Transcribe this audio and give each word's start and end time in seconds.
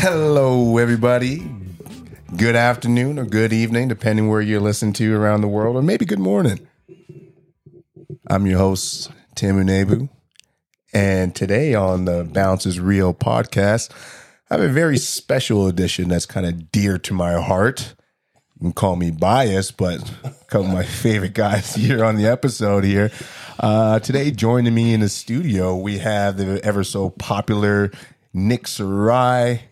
Hello, 0.00 0.78
everybody. 0.78 1.48
Good 2.36 2.56
afternoon 2.56 3.20
or 3.20 3.24
good 3.24 3.52
evening, 3.52 3.86
depending 3.86 4.28
where 4.28 4.40
you're 4.40 4.60
listening 4.60 4.92
to 4.94 5.14
around 5.14 5.42
the 5.42 5.48
world, 5.48 5.76
or 5.76 5.82
maybe 5.82 6.04
good 6.04 6.18
morning. 6.18 6.66
I'm 8.26 8.46
your 8.46 8.58
host, 8.58 9.12
Tim 9.36 9.64
Unebu. 9.64 10.08
And 10.92 11.36
today 11.36 11.74
on 11.74 12.04
the 12.04 12.24
Bounce 12.24 12.66
is 12.66 12.80
Real 12.80 13.14
podcast, 13.14 13.92
I 14.50 14.54
have 14.54 14.64
a 14.64 14.68
very 14.68 14.98
special 14.98 15.68
edition 15.68 16.08
that's 16.08 16.26
kind 16.26 16.46
of 16.46 16.72
dear 16.72 16.98
to 16.98 17.14
my 17.14 17.40
heart. 17.40 17.94
You 18.58 18.66
can 18.68 18.72
call 18.72 18.96
me 18.96 19.10
biased, 19.10 19.76
but 19.76 20.00
a 20.24 20.30
couple 20.46 20.66
of 20.66 20.72
my 20.72 20.84
favorite 21.02 21.34
guys 21.34 21.74
here 21.74 22.04
on 22.04 22.16
the 22.16 22.26
episode 22.26 22.84
here. 22.84 23.10
Uh, 23.60 23.98
today, 24.00 24.30
joining 24.30 24.74
me 24.74 24.94
in 24.94 25.00
the 25.00 25.08
studio, 25.10 25.76
we 25.76 25.98
have 25.98 26.38
the 26.38 26.64
ever 26.64 26.82
so 26.82 27.10
popular 27.10 27.90
Nick 28.32 28.66
Sarai, 28.66 29.62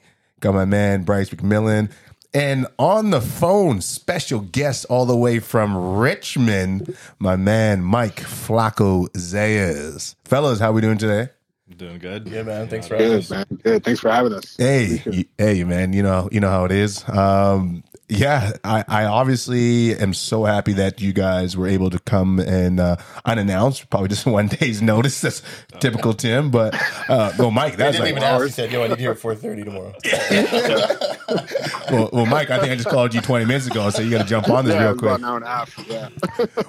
got 0.40 0.54
my 0.54 0.66
man 0.66 1.04
Bryce 1.04 1.30
McMillan, 1.30 1.90
and 2.34 2.66
on 2.78 3.10
the 3.10 3.20
phone, 3.22 3.80
special 3.80 4.40
guest 4.40 4.84
all 4.90 5.06
the 5.06 5.16
way 5.16 5.38
from 5.38 5.96
Richmond, 5.96 6.94
my 7.18 7.36
man 7.36 7.80
Mike 7.82 8.20
Flacco 8.20 9.08
Zayas. 9.12 10.14
Fellas, 10.24 10.58
how 10.60 10.72
we 10.72 10.80
doing 10.82 10.98
today? 10.98 11.30
Doing 11.76 11.98
good. 11.98 12.28
Yeah, 12.28 12.42
man. 12.42 12.68
Thanks 12.68 12.86
for 12.86 12.94
having 12.96 13.08
Good, 13.12 13.18
us. 13.20 13.30
man. 13.30 13.46
Good. 13.62 13.84
Thanks 13.84 14.00
for 14.00 14.10
having 14.10 14.32
us. 14.34 14.56
Hey, 14.56 15.02
y- 15.06 15.24
hey, 15.38 15.64
man. 15.64 15.92
You 15.92 16.02
know, 16.02 16.28
you 16.30 16.38
know 16.38 16.50
how 16.50 16.64
it 16.66 16.72
is. 16.72 17.08
Um, 17.08 17.82
yeah, 18.08 18.52
I, 18.62 18.84
I 18.86 19.04
obviously 19.06 19.96
am 19.96 20.12
so 20.12 20.44
happy 20.44 20.74
that 20.74 21.00
you 21.00 21.12
guys 21.14 21.56
were 21.56 21.66
able 21.66 21.88
to 21.88 21.98
come 21.98 22.38
and 22.38 22.78
uh, 22.78 22.96
unannounced, 23.24 23.88
probably 23.88 24.08
just 24.08 24.26
one 24.26 24.48
day's 24.48 24.82
notice. 24.82 25.20
That's 25.20 25.42
typical 25.80 26.12
Tim. 26.12 26.50
But 26.50 26.74
uh, 27.08 27.32
well, 27.38 27.50
Mike, 27.50 27.76
that's 27.78 27.96
didn't 27.96 28.04
like, 28.04 28.10
even 28.10 28.22
ask. 28.22 28.44
He 28.44 28.50
said, 28.50 28.70
"Yo, 28.70 28.82
I 28.82 28.88
need 28.88 28.98
you 28.98 29.04
here 29.04 29.10
at 29.12 29.18
4:30 29.18 29.64
tomorrow." 29.64 29.94
well, 31.90 32.10
well, 32.12 32.26
Mike, 32.26 32.50
I 32.50 32.58
think 32.58 32.72
I 32.72 32.76
just 32.76 32.88
called 32.88 33.14
you 33.14 33.22
20 33.22 33.46
minutes 33.46 33.66
ago, 33.66 33.88
so 33.90 34.02
you 34.02 34.10
got 34.10 34.22
to 34.22 34.28
jump 34.28 34.50
on 34.50 34.66
this 34.66 34.74
Yeah, 34.74 34.84
real 34.84 34.96
quick. 34.96 35.02
about 35.04 35.20
an 35.20 35.24
hour 35.24 35.36
and 35.36 35.44
a 35.44 35.48
half. 35.48 35.86
Yeah. 35.88 36.08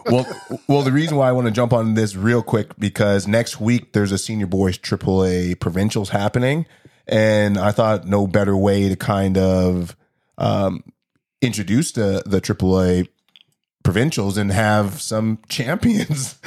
well, 0.06 0.26
well, 0.68 0.82
the 0.84 0.92
reason 0.92 1.18
why 1.18 1.28
I 1.28 1.32
want 1.34 1.48
to 1.48 1.52
jump 1.52 1.74
on 1.74 1.96
this 1.96 2.16
real 2.16 2.42
quick 2.44 2.78
because 2.80 3.28
next 3.28 3.60
week 3.60 3.92
there's 3.92 4.12
a 4.14 4.18
senior 4.18 4.48
boys 4.48 4.78
AAA 4.78 5.60
provincials 5.60 6.10
happening, 6.10 6.66
and 7.08 7.58
I 7.58 7.72
thought 7.72 8.06
no 8.06 8.26
better 8.26 8.56
way 8.56 8.88
to 8.88 8.96
kind 8.96 9.38
of 9.38 9.98
um, 10.38 10.84
introduce 11.46 11.92
the 11.92 12.24
the 12.26 12.42
AAA 12.42 13.08
provincials 13.84 14.38
and 14.38 14.52
have 14.52 15.02
some 15.02 15.40
champions 15.50 16.40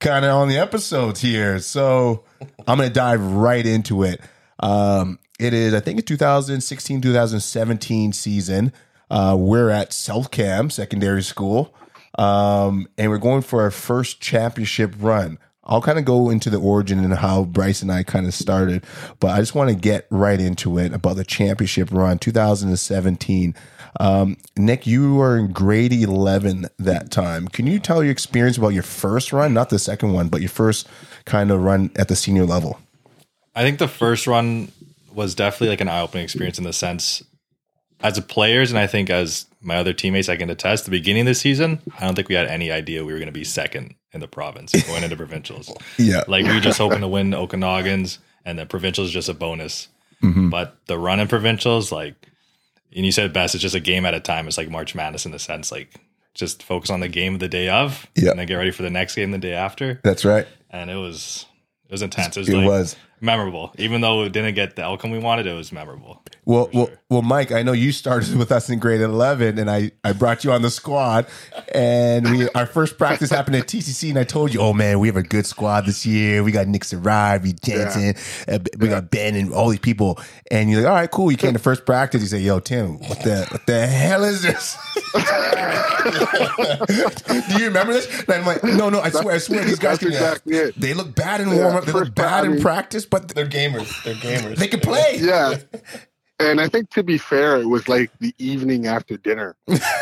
kind 0.00 0.24
of 0.24 0.34
on 0.34 0.48
the 0.48 0.58
episodes 0.58 1.20
here. 1.20 1.58
So 1.58 2.24
I'm 2.66 2.78
going 2.78 2.88
to 2.88 2.94
dive 2.94 3.22
right 3.22 3.64
into 3.64 4.02
it. 4.02 4.20
Um, 4.60 5.18
it 5.38 5.54
is, 5.54 5.74
I 5.74 5.80
think, 5.80 5.98
a 5.98 6.02
2016 6.02 7.00
2017 7.00 8.12
season. 8.12 8.72
Uh, 9.10 9.36
we're 9.38 9.70
at 9.70 9.92
South 9.92 10.30
Kam 10.30 10.70
Secondary 10.70 11.22
School, 11.22 11.74
um, 12.18 12.86
and 12.96 13.10
we're 13.10 13.18
going 13.18 13.42
for 13.42 13.62
our 13.62 13.70
first 13.70 14.20
championship 14.20 14.94
run. 14.98 15.38
I'll 15.64 15.82
kind 15.82 15.98
of 15.98 16.04
go 16.04 16.28
into 16.28 16.50
the 16.50 16.58
origin 16.58 17.04
and 17.04 17.14
how 17.14 17.44
Bryce 17.44 17.82
and 17.82 17.92
I 17.92 18.02
kind 18.02 18.26
of 18.26 18.34
started, 18.34 18.84
but 19.20 19.28
I 19.28 19.38
just 19.38 19.54
want 19.54 19.70
to 19.70 19.76
get 19.76 20.06
right 20.10 20.40
into 20.40 20.78
it 20.78 20.92
about 20.92 21.16
the 21.16 21.24
championship 21.24 21.90
run 21.92 22.18
2017. 22.18 23.54
Um, 24.00 24.36
Nick, 24.56 24.86
you 24.86 25.14
were 25.14 25.38
in 25.38 25.52
grade 25.52 25.92
11 25.92 26.66
that 26.78 27.12
time. 27.12 27.46
Can 27.46 27.66
you 27.68 27.78
tell 27.78 28.02
your 28.02 28.10
experience 28.10 28.56
about 28.56 28.70
your 28.70 28.82
first 28.82 29.32
run, 29.32 29.54
not 29.54 29.70
the 29.70 29.78
second 29.78 30.12
one, 30.12 30.28
but 30.28 30.40
your 30.40 30.50
first 30.50 30.88
kind 31.26 31.50
of 31.52 31.62
run 31.62 31.90
at 31.94 32.08
the 32.08 32.16
senior 32.16 32.44
level? 32.44 32.80
I 33.54 33.62
think 33.62 33.78
the 33.78 33.88
first 33.88 34.26
run 34.26 34.72
was 35.14 35.34
definitely 35.34 35.68
like 35.68 35.80
an 35.80 35.88
eye 35.88 36.00
opening 36.00 36.24
experience 36.24 36.58
in 36.58 36.64
the 36.64 36.72
sense 36.72 37.22
as 38.00 38.18
a 38.18 38.22
players, 38.22 38.70
and 38.72 38.80
I 38.80 38.88
think 38.88 39.10
as 39.10 39.46
my 39.60 39.76
other 39.76 39.92
teammates, 39.92 40.28
I 40.28 40.36
can 40.36 40.50
attest. 40.50 40.86
The 40.86 40.90
beginning 40.90 41.20
of 41.20 41.26
the 41.26 41.34
season, 41.36 41.80
I 42.00 42.04
don't 42.04 42.16
think 42.16 42.28
we 42.28 42.34
had 42.34 42.48
any 42.48 42.72
idea 42.72 43.04
we 43.04 43.12
were 43.12 43.20
going 43.20 43.26
to 43.26 43.32
be 43.32 43.44
second 43.44 43.94
in 44.12 44.20
the 44.20 44.28
province 44.28 44.72
going 44.86 45.02
into 45.02 45.16
provincials. 45.16 45.72
Yeah. 45.98 46.22
Like 46.28 46.44
we 46.46 46.52
were 46.54 46.60
just 46.60 46.78
hoping 46.78 47.00
to 47.00 47.08
win 47.08 47.30
Okanagans 47.30 48.18
and 48.44 48.58
the 48.58 48.66
provincials 48.66 49.10
just 49.10 49.28
a 49.28 49.34
bonus. 49.34 49.88
Mm-hmm. 50.22 50.50
But 50.50 50.76
the 50.86 50.98
run 50.98 51.18
in 51.20 51.28
provincials, 51.28 51.90
like, 51.90 52.14
and 52.94 53.04
you 53.06 53.12
said 53.12 53.32
best, 53.32 53.54
it's 53.54 53.62
just 53.62 53.74
a 53.74 53.80
game 53.80 54.04
at 54.06 54.14
a 54.14 54.20
time. 54.20 54.46
It's 54.46 54.58
like 54.58 54.70
March 54.70 54.94
Madness 54.94 55.24
in 55.26 55.32
the 55.32 55.38
sense, 55.38 55.72
like, 55.72 55.94
just 56.34 56.62
focus 56.62 56.90
on 56.90 57.00
the 57.00 57.08
game 57.08 57.34
of 57.34 57.40
the 57.40 57.48
day 57.48 57.68
of, 57.68 58.06
Yeah. 58.14 58.30
and 58.30 58.38
then 58.38 58.46
get 58.46 58.54
ready 58.54 58.70
for 58.70 58.82
the 58.82 58.90
next 58.90 59.14
game 59.16 59.30
the 59.32 59.38
day 59.38 59.52
after. 59.54 60.00
That's 60.04 60.24
right. 60.24 60.46
And 60.70 60.90
it 60.90 60.96
was 60.96 61.46
it 61.86 61.92
was 61.92 62.02
intense. 62.02 62.36
It 62.36 62.40
was, 62.40 62.48
It 62.48 62.56
like, 62.56 62.66
was. 62.66 62.96
Memorable. 63.22 63.72
Even 63.78 64.00
though 64.00 64.24
it 64.24 64.32
didn't 64.32 64.54
get 64.54 64.76
the 64.76 64.82
outcome 64.82 65.12
we 65.12 65.18
wanted, 65.18 65.46
it 65.46 65.54
was 65.54 65.72
memorable. 65.72 66.22
Well, 66.44 66.68
well, 66.74 66.90
well, 67.08 67.22
Mike, 67.22 67.52
I 67.52 67.62
know 67.62 67.72
you 67.72 67.92
started 67.92 68.34
with 68.36 68.50
us 68.50 68.68
in 68.68 68.80
grade 68.80 69.00
11 69.00 69.58
and 69.58 69.70
I, 69.70 69.92
I 70.02 70.12
brought 70.12 70.44
you 70.44 70.52
on 70.52 70.62
the 70.62 70.70
squad 70.70 71.26
and 71.72 72.30
we, 72.30 72.48
our 72.50 72.66
first 72.66 72.98
practice 72.98 73.30
happened 73.30 73.56
at 73.56 73.66
TCC 73.66 74.10
and 74.10 74.18
I 74.18 74.24
told 74.24 74.52
you, 74.52 74.60
oh 74.60 74.72
man, 74.72 74.98
we 74.98 75.06
have 75.06 75.16
a 75.16 75.22
good 75.22 75.46
squad 75.46 75.86
this 75.86 76.04
year. 76.04 76.42
We 76.42 76.50
got 76.50 76.66
Nick 76.66 76.84
Sarai, 76.84 77.38
we 77.38 77.52
Jansen, 77.52 78.14
uh, 78.48 78.58
we 78.78 78.88
got 78.88 79.10
Ben 79.10 79.36
and 79.36 79.54
all 79.54 79.68
these 79.68 79.78
people. 79.78 80.18
And 80.50 80.70
you're 80.70 80.82
like, 80.82 80.90
all 80.90 80.96
right, 80.96 81.10
cool. 81.10 81.30
You 81.30 81.38
came 81.38 81.52
to 81.52 81.60
first 81.60 81.86
practice. 81.86 82.22
You 82.22 82.28
say, 82.28 82.40
yo, 82.40 82.58
Tim, 82.58 82.98
what 83.08 83.20
the, 83.20 83.46
what 83.50 83.66
the 83.66 83.86
hell 83.86 84.24
is 84.24 84.42
this? 84.42 84.76
Do 87.48 87.58
you 87.58 87.66
remember 87.66 87.92
this? 87.92 88.22
And 88.22 88.32
I'm 88.32 88.46
like, 88.46 88.64
no, 88.64 88.90
no, 88.90 89.00
I 89.00 89.10
swear, 89.10 89.36
I 89.36 89.38
swear 89.38 89.64
these 89.64 89.78
guys 89.78 89.98
can, 89.98 90.08
exactly 90.08 90.56
it. 90.56 90.80
they 90.80 90.94
look 90.94 91.14
bad 91.14 91.40
in 91.40 91.54
warm 91.54 91.76
up. 91.76 91.84
They 91.84 91.92
look 91.92 92.04
first 92.04 92.14
bad 92.14 92.44
in 92.44 92.60
practice. 92.60 93.06
Practice, 93.12 93.34
but 93.34 93.34
They're 93.34 93.46
gamers. 93.70 94.02
They're 94.04 94.14
gamers. 94.14 94.56
they 94.56 94.68
can 94.68 94.80
play. 94.80 95.18
Yeah. 95.20 95.56
And 96.40 96.60
I 96.60 96.66
think 96.68 96.90
to 96.90 97.04
be 97.04 97.18
fair, 97.18 97.56
it 97.60 97.66
was 97.66 97.88
like 97.88 98.10
the 98.18 98.34
evening 98.38 98.88
after 98.88 99.16
dinner, 99.16 99.54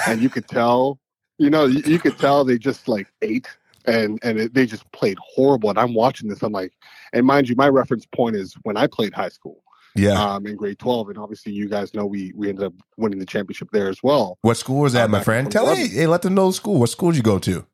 and 0.07 0.23
you 0.23 0.31
could 0.31 0.49
tell, 0.49 0.99
you 1.37 1.51
know, 1.51 1.67
you, 1.67 1.83
you 1.85 1.99
could 1.99 2.19
tell 2.19 2.45
they 2.47 2.57
just 2.57 2.89
like 2.89 3.09
ate 3.21 3.47
and 3.85 4.19
and 4.23 4.39
it, 4.41 4.55
they 4.55 4.65
just 4.65 4.91
played 4.93 5.19
horrible. 5.23 5.69
And 5.69 5.79
I'm 5.79 5.93
watching 5.93 6.31
this, 6.31 6.43
I'm 6.43 6.53
like, 6.53 6.73
and 7.13 7.27
mind 7.27 7.51
you, 7.51 7.57
my 7.57 7.69
reference 7.69 8.07
point 8.07 8.37
is 8.37 8.55
when 8.63 8.79
I 8.79 8.87
played 8.87 9.13
high 9.13 9.29
school, 9.29 9.63
Yeah. 9.95 10.13
um, 10.13 10.47
in 10.47 10.57
grade 10.57 10.79
12, 10.79 11.11
and 11.11 11.19
obviously 11.19 11.53
you 11.53 11.69
guys 11.69 11.93
know 11.93 12.07
we 12.07 12.33
we 12.35 12.49
ended 12.49 12.65
up 12.65 12.73
winning 12.97 13.19
the 13.19 13.27
championship 13.27 13.69
there 13.71 13.91
as 13.91 14.03
well. 14.03 14.39
What 14.41 14.57
school 14.57 14.81
was 14.81 14.95
that, 14.95 15.05
I'm 15.05 15.11
my 15.11 15.23
friend? 15.23 15.53
Tell 15.53 15.67
me, 15.67 15.77
hey, 15.77 15.89
hey, 15.89 16.07
let 16.07 16.23
them 16.23 16.35
know 16.35 16.47
the 16.47 16.55
school. 16.55 16.81
What 16.81 16.89
school 16.89 17.11
did 17.11 17.19
you 17.19 17.23
go 17.23 17.39
to? 17.41 17.67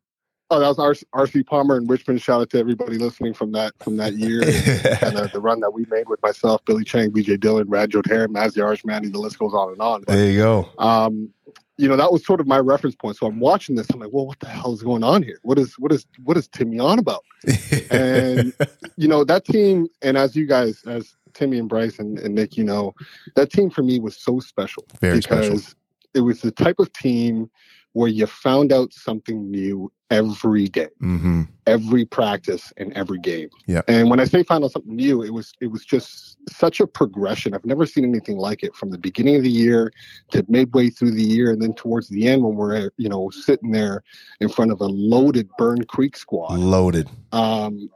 Oh, 0.48 0.60
that 0.60 0.68
was 0.68 0.76
RC, 0.76 1.04
RC 1.12 1.46
Palmer 1.46 1.76
in 1.76 1.86
Richmond. 1.86 2.22
Shout 2.22 2.40
out 2.40 2.50
to 2.50 2.58
everybody 2.58 2.98
listening 2.98 3.34
from 3.34 3.50
that 3.52 3.72
from 3.82 3.96
that 3.96 4.14
year. 4.14 4.42
and 4.42 5.16
uh, 5.16 5.26
the 5.32 5.40
run 5.40 5.58
that 5.60 5.72
we 5.72 5.84
made 5.90 6.08
with 6.08 6.22
myself, 6.22 6.64
Billy 6.64 6.84
Chang, 6.84 7.10
BJ 7.10 7.40
Dillon, 7.40 7.66
Rajot 7.66 8.08
Hare, 8.08 8.28
Mazzy 8.28 8.58
Arshmani, 8.58 9.10
the 9.10 9.18
list 9.18 9.38
goes 9.38 9.54
on 9.54 9.72
and 9.72 9.80
on. 9.80 10.02
But, 10.02 10.14
there 10.14 10.30
you 10.30 10.38
go. 10.38 10.68
um, 10.78 11.30
you 11.78 11.88
know, 11.88 11.96
that 11.96 12.10
was 12.12 12.24
sort 12.24 12.40
of 12.40 12.46
my 12.46 12.58
reference 12.58 12.94
point. 12.94 13.16
So 13.16 13.26
I'm 13.26 13.40
watching 13.40 13.74
this. 13.74 13.88
I'm 13.90 14.00
like, 14.00 14.10
well, 14.12 14.26
what 14.26 14.40
the 14.40 14.46
hell 14.46 14.72
is 14.72 14.82
going 14.82 15.02
on 15.04 15.22
here? 15.22 15.38
What 15.42 15.58
is 15.58 15.74
what 15.78 15.92
is 15.92 16.06
what 16.24 16.36
is 16.36 16.46
Timmy 16.48 16.78
on 16.78 16.98
about? 16.98 17.24
And 17.90 18.52
you 18.96 19.08
know, 19.08 19.24
that 19.24 19.44
team, 19.44 19.88
and 20.02 20.16
as 20.16 20.36
you 20.36 20.46
guys, 20.46 20.82
as 20.86 21.14
Timmy 21.34 21.58
and 21.58 21.68
Bryce 21.68 21.98
and, 21.98 22.18
and 22.18 22.34
Nick, 22.34 22.56
you 22.56 22.64
know, 22.64 22.94
that 23.34 23.50
team 23.50 23.68
for 23.70 23.82
me 23.82 23.98
was 23.98 24.16
so 24.16 24.40
special 24.40 24.84
Very 25.00 25.18
because 25.18 25.48
special. 25.48 25.78
it 26.14 26.20
was 26.20 26.40
the 26.40 26.50
type 26.50 26.76
of 26.78 26.92
team 26.92 27.50
where 27.96 28.08
you 28.08 28.26
found 28.26 28.72
out 28.72 28.92
something 28.92 29.50
new 29.50 29.90
every 30.10 30.68
day 30.68 30.88
hmm 31.00 31.42
every 31.66 32.04
practice 32.04 32.72
and 32.76 32.92
every 32.92 33.18
game. 33.18 33.48
Yeah. 33.66 33.82
And 33.88 34.08
when 34.08 34.20
I 34.20 34.24
say 34.24 34.42
found 34.44 34.64
out 34.64 34.70
something 34.70 34.94
new, 34.94 35.22
it 35.22 35.30
was 35.30 35.52
it 35.60 35.66
was 35.66 35.84
just 35.84 36.36
such 36.48 36.80
a 36.80 36.86
progression. 36.86 37.54
I've 37.54 37.64
never 37.64 37.86
seen 37.86 38.04
anything 38.04 38.38
like 38.38 38.62
it 38.62 38.74
from 38.74 38.90
the 38.90 38.98
beginning 38.98 39.36
of 39.36 39.42
the 39.42 39.50
year 39.50 39.92
to 40.30 40.44
midway 40.48 40.90
through 40.90 41.10
the 41.12 41.22
year, 41.22 41.50
and 41.50 41.60
then 41.60 41.74
towards 41.74 42.08
the 42.08 42.28
end 42.28 42.44
when 42.44 42.54
we're 42.54 42.90
you 42.96 43.08
know 43.08 43.30
sitting 43.30 43.72
there 43.72 44.04
in 44.40 44.48
front 44.48 44.70
of 44.70 44.80
a 44.80 44.86
loaded 44.86 45.48
Byrne 45.58 45.84
Creek 45.84 46.16
squad. 46.16 46.58
Loaded. 46.58 47.08
Um, 47.32 47.90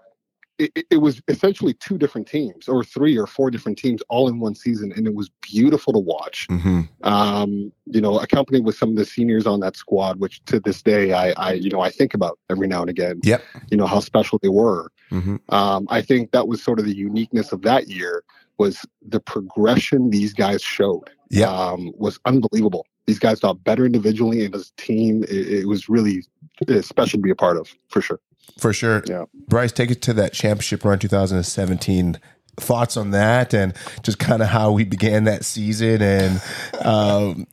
it, 0.60 0.86
it- 0.90 0.96
was 0.98 1.22
essentially 1.28 1.72
two 1.74 1.96
different 1.96 2.28
teams, 2.28 2.68
or 2.68 2.84
three 2.84 3.16
or 3.16 3.26
four 3.26 3.50
different 3.50 3.78
teams, 3.78 4.02
all 4.08 4.28
in 4.28 4.38
one 4.38 4.54
season, 4.54 4.92
and 4.94 5.06
it 5.06 5.14
was 5.14 5.30
beautiful 5.40 5.92
to 5.92 5.98
watch 5.98 6.46
hmm 6.50 6.82
um, 7.02 7.72
you 7.86 8.00
know, 8.00 8.18
accompanied 8.18 8.64
with 8.64 8.76
some 8.76 8.90
of 8.90 8.96
the 8.96 9.04
seniors 9.04 9.46
on 9.46 9.60
that 9.60 9.76
squad, 9.76 10.20
which 10.20 10.44
to 10.44 10.60
this 10.60 10.82
day 10.82 11.12
I, 11.12 11.30
I, 11.32 11.52
you 11.54 11.70
know, 11.70 11.80
I 11.80 11.90
think 11.90 12.12
about 12.14 12.38
every 12.50 12.68
now 12.68 12.82
and 12.82 12.90
again. 12.90 13.20
Yep. 13.22 13.42
You 13.70 13.76
know 13.78 13.86
how 13.86 14.00
special 14.00 14.38
they 14.42 14.48
were. 14.50 14.92
hmm 15.08 15.36
Um, 15.48 15.86
I 15.90 16.02
think 16.02 16.32
that 16.32 16.46
was 16.46 16.62
sort 16.62 16.78
of 16.78 16.84
the 16.84 16.94
uniqueness 16.94 17.52
of 17.52 17.62
that 17.62 17.88
year 17.88 18.22
was 18.58 18.84
the 19.00 19.20
progression 19.20 20.10
these 20.10 20.34
guys 20.34 20.60
showed. 20.62 21.08
Yeah. 21.30 21.50
Um, 21.50 21.92
was 21.96 22.20
unbelievable. 22.26 22.86
These 23.06 23.18
guys 23.18 23.40
got 23.40 23.64
better 23.64 23.86
individually 23.86 24.44
and 24.44 24.54
as 24.54 24.70
a 24.70 24.82
team. 24.82 25.24
It, 25.24 25.60
it 25.60 25.68
was 25.68 25.88
really 25.88 26.24
uh, 26.68 26.82
special 26.82 27.18
to 27.18 27.22
be 27.22 27.30
a 27.30 27.36
part 27.36 27.56
of, 27.56 27.72
for 27.88 28.02
sure. 28.02 28.20
For 28.58 28.72
sure. 28.72 29.02
Yeah. 29.06 29.24
Bryce, 29.48 29.72
take 29.72 29.90
it 29.90 30.02
to 30.02 30.12
that 30.14 30.32
championship 30.32 30.84
run 30.84 30.98
2017. 30.98 32.18
Thoughts 32.56 32.96
on 32.96 33.10
that 33.12 33.54
and 33.54 33.74
just 34.02 34.18
kind 34.18 34.42
of 34.42 34.48
how 34.48 34.72
we 34.72 34.84
began 34.84 35.24
that 35.24 35.44
season 35.44 36.02
and 36.02 36.42
um, 36.84 37.46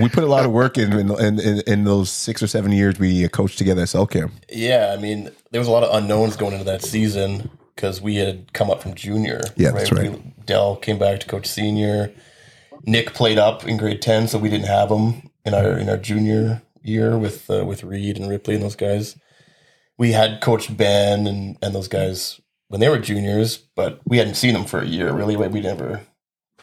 we 0.00 0.08
put 0.08 0.22
a 0.22 0.28
lot 0.28 0.44
of 0.44 0.52
work 0.52 0.78
in 0.78 0.92
in, 0.92 1.10
in 1.10 1.40
in 1.40 1.62
in 1.66 1.84
those 1.84 2.10
six 2.10 2.42
or 2.42 2.46
seven 2.46 2.70
years 2.72 2.98
we 2.98 3.28
coached 3.28 3.58
together 3.58 3.82
at 3.82 3.88
Cellcam. 3.88 4.30
Yeah, 4.48 4.94
I 4.96 5.00
mean, 5.00 5.30
there 5.50 5.60
was 5.60 5.68
a 5.68 5.70
lot 5.70 5.82
of 5.82 5.94
unknowns 5.94 6.36
going 6.36 6.52
into 6.52 6.64
that 6.64 6.82
season. 6.82 7.50
because 7.74 8.00
we 8.00 8.16
had 8.16 8.52
come 8.52 8.70
up 8.70 8.82
from 8.82 8.94
junior. 8.94 9.40
Yeah, 9.56 9.70
that's 9.70 9.92
right. 9.92 10.10
We, 10.10 10.32
Dell 10.46 10.76
came 10.76 10.98
back 10.98 11.20
to 11.20 11.26
coach 11.26 11.46
senior. 11.46 12.12
Nick 12.84 13.14
played 13.14 13.38
up 13.38 13.66
in 13.66 13.76
grade 13.76 14.02
ten, 14.02 14.26
so 14.28 14.38
we 14.38 14.48
didn't 14.50 14.66
have 14.66 14.90
him 14.90 15.30
in 15.44 15.54
our 15.54 15.78
in 15.78 15.88
our 15.88 15.96
junior 15.96 16.62
year 16.82 17.16
with 17.18 17.48
uh, 17.50 17.64
with 17.64 17.84
Reed 17.84 18.18
and 18.18 18.28
Ripley 18.28 18.54
and 18.54 18.64
those 18.64 18.76
guys. 18.76 19.16
We 19.98 20.12
had 20.12 20.40
Coach 20.40 20.74
Ben 20.74 21.26
and 21.26 21.58
and 21.60 21.74
those 21.74 21.88
guys 21.88 22.40
when 22.68 22.80
they 22.80 22.88
were 22.88 22.98
juniors, 22.98 23.58
but 23.76 24.00
we 24.06 24.18
hadn't 24.18 24.34
seen 24.36 24.54
them 24.54 24.64
for 24.64 24.80
a 24.80 24.86
year. 24.86 25.12
Really, 25.12 25.36
we 25.36 25.48
we 25.48 25.60
never. 25.60 26.02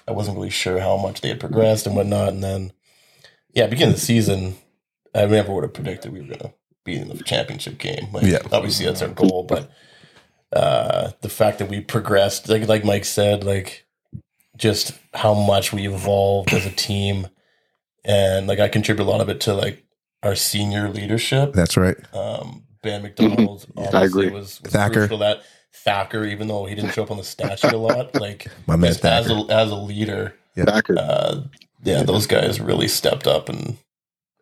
I 0.08 0.12
wasn't 0.12 0.38
really 0.38 0.50
sure 0.52 0.80
how 0.80 0.98
much 0.98 1.22
they 1.22 1.30
had 1.30 1.40
progressed 1.40 1.88
and 1.88 1.96
whatnot. 1.96 2.30
And 2.30 2.44
then, 2.44 2.72
yeah, 3.54 3.66
beginning 3.66 3.96
of 3.96 4.00
the 4.00 4.06
season, 4.06 4.56
I 5.16 5.26
never 5.26 5.52
would 5.52 5.64
have 5.64 5.74
predicted 5.74 6.14
we 6.14 6.20
were 6.22 6.28
going 6.28 6.40
to 6.40 6.54
be 6.84 6.96
in 6.96 7.08
the 7.10 7.24
championship 7.24 7.80
game. 7.80 8.10
Like, 8.14 8.26
Yeah. 8.28 8.38
obviously 8.52 8.86
that's 8.86 9.02
our 9.02 9.08
goal, 9.08 9.48
but 9.50 9.72
uh, 10.56 11.10
the 11.22 11.30
fact 11.30 11.58
that 11.58 11.70
we 11.70 11.82
progressed, 11.82 12.48
like 12.50 12.68
like 12.68 12.86
Mike 12.86 13.04
said, 13.06 13.44
like 13.44 13.88
just 14.56 14.94
how 15.14 15.34
much 15.34 15.74
we 15.74 15.88
evolved 15.88 16.54
as 16.54 16.66
a 16.68 16.72
team, 16.72 17.28
and 18.06 18.46
like 18.48 18.60
I 18.60 18.68
contribute 18.68 19.06
a 19.06 19.10
lot 19.10 19.22
of 19.22 19.30
it 19.30 19.42
to 19.42 19.54
like 19.56 19.84
our 20.22 20.36
senior 20.36 20.88
leadership. 20.90 21.54
That's 21.54 21.78
right. 21.78 21.98
Um, 22.14 22.64
Ben 22.86 23.02
McDonald, 23.04 23.66
I 23.78 23.82
obviously, 23.88 24.28
agree. 24.28 24.40
was, 24.40 24.62
was 24.62 24.72
Thacker. 24.72 24.94
crucial. 24.94 25.18
That 25.18 25.42
Thacker, 25.74 26.24
even 26.24 26.48
though 26.48 26.66
he 26.66 26.74
didn't 26.76 26.92
show 26.94 27.04
up 27.04 27.12
on 27.12 27.18
the 27.18 27.24
statue 27.24 27.76
a 27.76 27.78
lot, 27.78 28.16
like 28.22 28.48
My 28.68 28.78
man 28.78 28.92
just 28.92 29.04
as 29.04 29.30
a 29.30 29.46
as 29.50 29.72
a 29.72 29.76
leader, 29.76 30.34
Backer. 30.56 30.98
uh, 30.98 31.42
yeah, 31.84 32.04
those 32.04 32.26
guys 32.28 32.62
really 32.62 32.88
stepped 32.88 33.28
up 33.28 33.50
and 33.50 33.78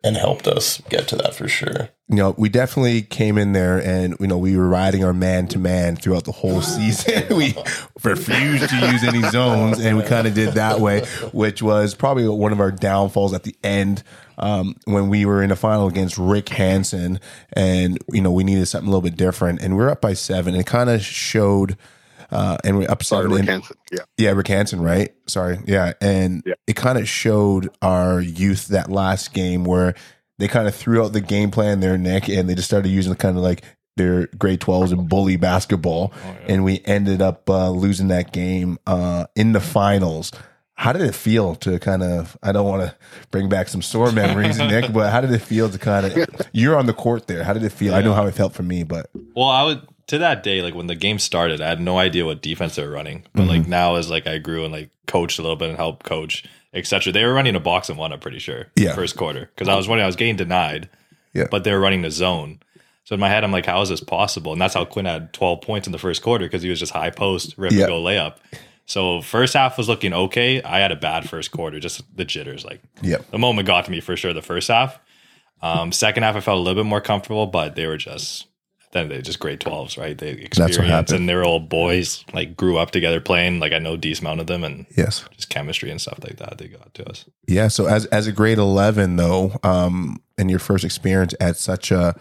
and 0.04 0.16
helped 0.16 0.46
us 0.46 0.80
get 0.90 1.08
to 1.08 1.16
that 1.16 1.34
for 1.34 1.48
sure. 1.48 1.88
you 2.08 2.16
know, 2.16 2.34
we 2.36 2.50
definitely 2.50 3.00
came 3.02 3.38
in 3.38 3.52
there 3.52 3.78
and, 3.82 4.14
you 4.20 4.26
know, 4.26 4.36
we 4.36 4.54
were 4.56 4.68
riding 4.68 5.02
our 5.02 5.14
man 5.14 5.48
to 5.48 5.58
man 5.58 5.96
throughout 5.96 6.24
the 6.24 6.32
whole 6.32 6.60
season. 6.76 7.24
we 7.36 7.54
refused 8.02 8.68
to 8.68 8.76
use 8.92 9.02
any 9.02 9.22
zones 9.30 9.80
and 9.80 9.96
we 9.96 10.04
kind 10.04 10.26
of 10.26 10.34
did 10.34 10.52
that 10.54 10.78
way, 10.80 11.00
which 11.32 11.62
was 11.62 11.94
probably 11.94 12.28
one 12.28 12.52
of 12.52 12.60
our 12.60 12.70
downfalls 12.70 13.32
at 13.32 13.44
the 13.44 13.56
end. 13.64 14.02
Um, 14.36 14.76
when 14.84 15.08
we 15.08 15.24
were 15.24 15.42
in 15.42 15.48
the 15.50 15.56
final 15.56 15.86
against 15.86 16.18
Rick 16.18 16.48
Hansen 16.50 17.20
and, 17.52 17.98
you 18.12 18.20
know, 18.20 18.32
we 18.32 18.44
needed 18.44 18.66
something 18.66 18.88
a 18.88 18.90
little 18.90 19.00
bit 19.08 19.16
different 19.16 19.62
and 19.62 19.76
we 19.76 19.82
are 19.84 19.90
up 19.90 20.00
by 20.00 20.12
seven. 20.12 20.54
and 20.54 20.60
It 20.60 20.66
kind 20.66 20.90
of 20.90 21.00
showed, 21.02 21.78
uh, 22.34 22.58
and 22.64 22.76
we're 22.78 22.90
up 22.90 23.02
Sorry, 23.02 23.22
seven. 23.24 23.30
Rick 23.32 23.40
and- 23.40 23.48
Hansen. 23.48 23.76
Yeah. 23.92 23.98
yeah, 24.18 24.30
Rick 24.32 24.48
Hansen, 24.48 24.80
right? 24.82 25.14
Sorry. 25.26 25.58
Yeah. 25.66 25.92
And 26.00 26.42
Yeah. 26.44 26.54
it 26.66 26.76
kind 26.76 26.98
of 26.98 27.08
showed 27.08 27.70
our 27.80 28.20
youth 28.20 28.68
that 28.68 28.90
last 28.90 29.32
game 29.32 29.64
where 29.64 29.94
they 30.38 30.48
kind 30.48 30.66
of 30.68 30.74
threw 30.74 31.02
out 31.04 31.12
the 31.12 31.20
game 31.20 31.50
plan 31.50 31.80
there, 31.80 31.96
Nick, 31.96 32.28
and 32.28 32.48
they 32.48 32.54
just 32.54 32.68
started 32.68 32.88
using 32.88 33.14
kind 33.14 33.36
of 33.36 33.42
like 33.42 33.62
their 33.96 34.26
grade 34.38 34.58
12s 34.60 34.90
and 34.92 35.08
bully 35.08 35.36
basketball. 35.36 36.12
And 36.48 36.64
we 36.64 36.82
ended 36.84 37.22
up 37.22 37.48
uh, 37.48 37.70
losing 37.70 38.08
that 38.08 38.32
game 38.32 38.78
uh, 38.86 39.26
in 39.36 39.52
the 39.52 39.60
finals. 39.60 40.32
How 40.76 40.92
did 40.92 41.02
it 41.02 41.14
feel 41.14 41.54
to 41.56 41.78
kind 41.78 42.02
of, 42.02 42.36
I 42.42 42.50
don't 42.50 42.66
want 42.66 42.82
to 42.82 42.96
bring 43.30 43.48
back 43.48 43.68
some 43.68 43.80
sore 43.80 44.10
memories, 44.10 44.58
Nick, 44.72 44.92
but 44.92 45.12
how 45.12 45.20
did 45.20 45.30
it 45.30 45.38
feel 45.38 45.70
to 45.70 45.78
kind 45.78 46.04
of, 46.06 46.28
you're 46.52 46.76
on 46.76 46.86
the 46.86 46.92
court 46.92 47.28
there. 47.28 47.44
How 47.44 47.52
did 47.52 47.62
it 47.62 47.70
feel? 47.70 47.94
I 47.94 48.02
know 48.02 48.12
how 48.12 48.26
it 48.26 48.34
felt 48.34 48.54
for 48.54 48.64
me, 48.64 48.82
but 48.82 49.08
Well, 49.36 49.46
I 49.48 49.62
would 49.62 49.82
to 50.08 50.18
that 50.18 50.42
day, 50.42 50.62
like 50.62 50.74
when 50.74 50.86
the 50.86 50.94
game 50.94 51.18
started, 51.18 51.60
I 51.60 51.68
had 51.68 51.80
no 51.80 51.98
idea 51.98 52.24
what 52.26 52.42
defense 52.42 52.76
they 52.76 52.84
were 52.84 52.90
running. 52.92 53.24
But 53.32 53.42
Mm-hmm. 53.42 53.48
like 53.50 53.66
now, 53.68 53.94
as 53.96 54.10
like 54.10 54.26
I 54.26 54.38
grew 54.38 54.64
and 54.64 54.72
like 54.72 54.90
coached 55.06 55.38
a 55.38 55.42
little 55.42 55.56
bit 55.56 55.68
and 55.70 55.78
helped 55.78 56.04
coach, 56.04 56.44
etc. 56.72 57.12
They 57.12 57.24
were 57.24 57.32
running 57.34 57.54
a 57.56 57.60
box 57.60 57.88
and 57.88 57.98
one. 57.98 58.12
I'm 58.12 58.20
pretty 58.20 58.38
sure. 58.38 58.66
Yeah. 58.76 58.94
First 58.94 59.16
quarter 59.16 59.50
because 59.54 59.68
I 59.68 59.74
was 59.76 59.88
wondering 59.88 60.04
I 60.04 60.06
was 60.06 60.16
getting 60.16 60.36
denied. 60.36 60.88
Yeah. 61.32 61.46
But 61.50 61.64
they 61.64 61.72
were 61.72 61.80
running 61.80 62.02
the 62.02 62.10
zone. 62.10 62.60
So 63.04 63.14
in 63.14 63.20
my 63.20 63.28
head, 63.28 63.44
I'm 63.44 63.52
like, 63.52 63.66
how 63.66 63.82
is 63.82 63.88
this 63.90 64.00
possible? 64.00 64.52
And 64.52 64.60
that's 64.60 64.72
how 64.74 64.84
Quinn 64.86 65.04
had 65.04 65.32
12 65.34 65.60
points 65.60 65.86
in 65.86 65.92
the 65.92 65.98
first 65.98 66.22
quarter 66.22 66.46
because 66.46 66.62
he 66.62 66.70
was 66.70 66.78
just 66.80 66.92
high 66.92 67.10
post, 67.10 67.54
rip 67.58 67.72
Yeah. 67.72 67.80
and 67.84 67.88
go 67.88 68.02
layup. 68.02 68.36
So 68.86 69.20
first 69.20 69.54
half 69.54 69.76
was 69.76 69.88
looking 69.88 70.12
okay. 70.14 70.62
I 70.62 70.78
had 70.78 70.92
a 70.92 70.96
bad 70.96 71.28
first 71.28 71.50
quarter, 71.50 71.80
just 71.80 72.02
the 72.16 72.24
jitters. 72.24 72.64
Like 72.64 72.80
yeah. 73.02 73.18
the 73.30 73.38
moment 73.38 73.66
got 73.66 73.84
to 73.86 73.90
me 73.90 74.00
for 74.00 74.16
sure 74.16 74.32
the 74.32 74.40
first 74.42 74.68
half. 74.68 74.98
Um, 75.62 75.92
second 75.92 76.22
half, 76.22 76.36
I 76.36 76.40
felt 76.40 76.58
a 76.58 76.60
little 76.60 76.82
bit 76.82 76.88
more 76.88 77.00
comfortable, 77.00 77.46
but 77.46 77.74
they 77.74 77.86
were 77.86 77.96
just 77.96 78.46
then 78.94 79.08
they're 79.10 79.20
just 79.20 79.40
grade 79.40 79.60
12s, 79.60 79.98
right? 79.98 80.16
They 80.16 80.32
what 80.32 80.40
experience 80.44 80.86
happened. 80.86 81.18
and 81.18 81.28
they're 81.28 81.44
all 81.44 81.60
boys, 81.60 82.24
like 82.32 82.56
grew 82.56 82.78
up 82.78 82.90
together 82.92 83.20
playing. 83.20 83.60
Like 83.60 83.72
I 83.74 83.78
know 83.78 83.96
amount 84.20 84.40
of 84.40 84.46
them 84.46 84.64
and 84.64 84.86
Yes. 84.96 85.24
just 85.36 85.50
chemistry 85.50 85.90
and 85.90 86.00
stuff 86.00 86.18
like 86.22 86.36
that. 86.38 86.56
They 86.56 86.68
got 86.68 86.94
to 86.94 87.08
us. 87.10 87.26
Yeah. 87.46 87.68
So 87.68 87.84
as 87.86 88.06
as 88.06 88.26
a 88.26 88.32
grade 88.32 88.56
eleven 88.58 89.16
though, 89.16 89.58
um, 89.62 90.22
in 90.38 90.48
your 90.48 90.58
first 90.60 90.84
experience 90.84 91.34
at 91.40 91.56
such 91.58 91.90
a 91.90 92.14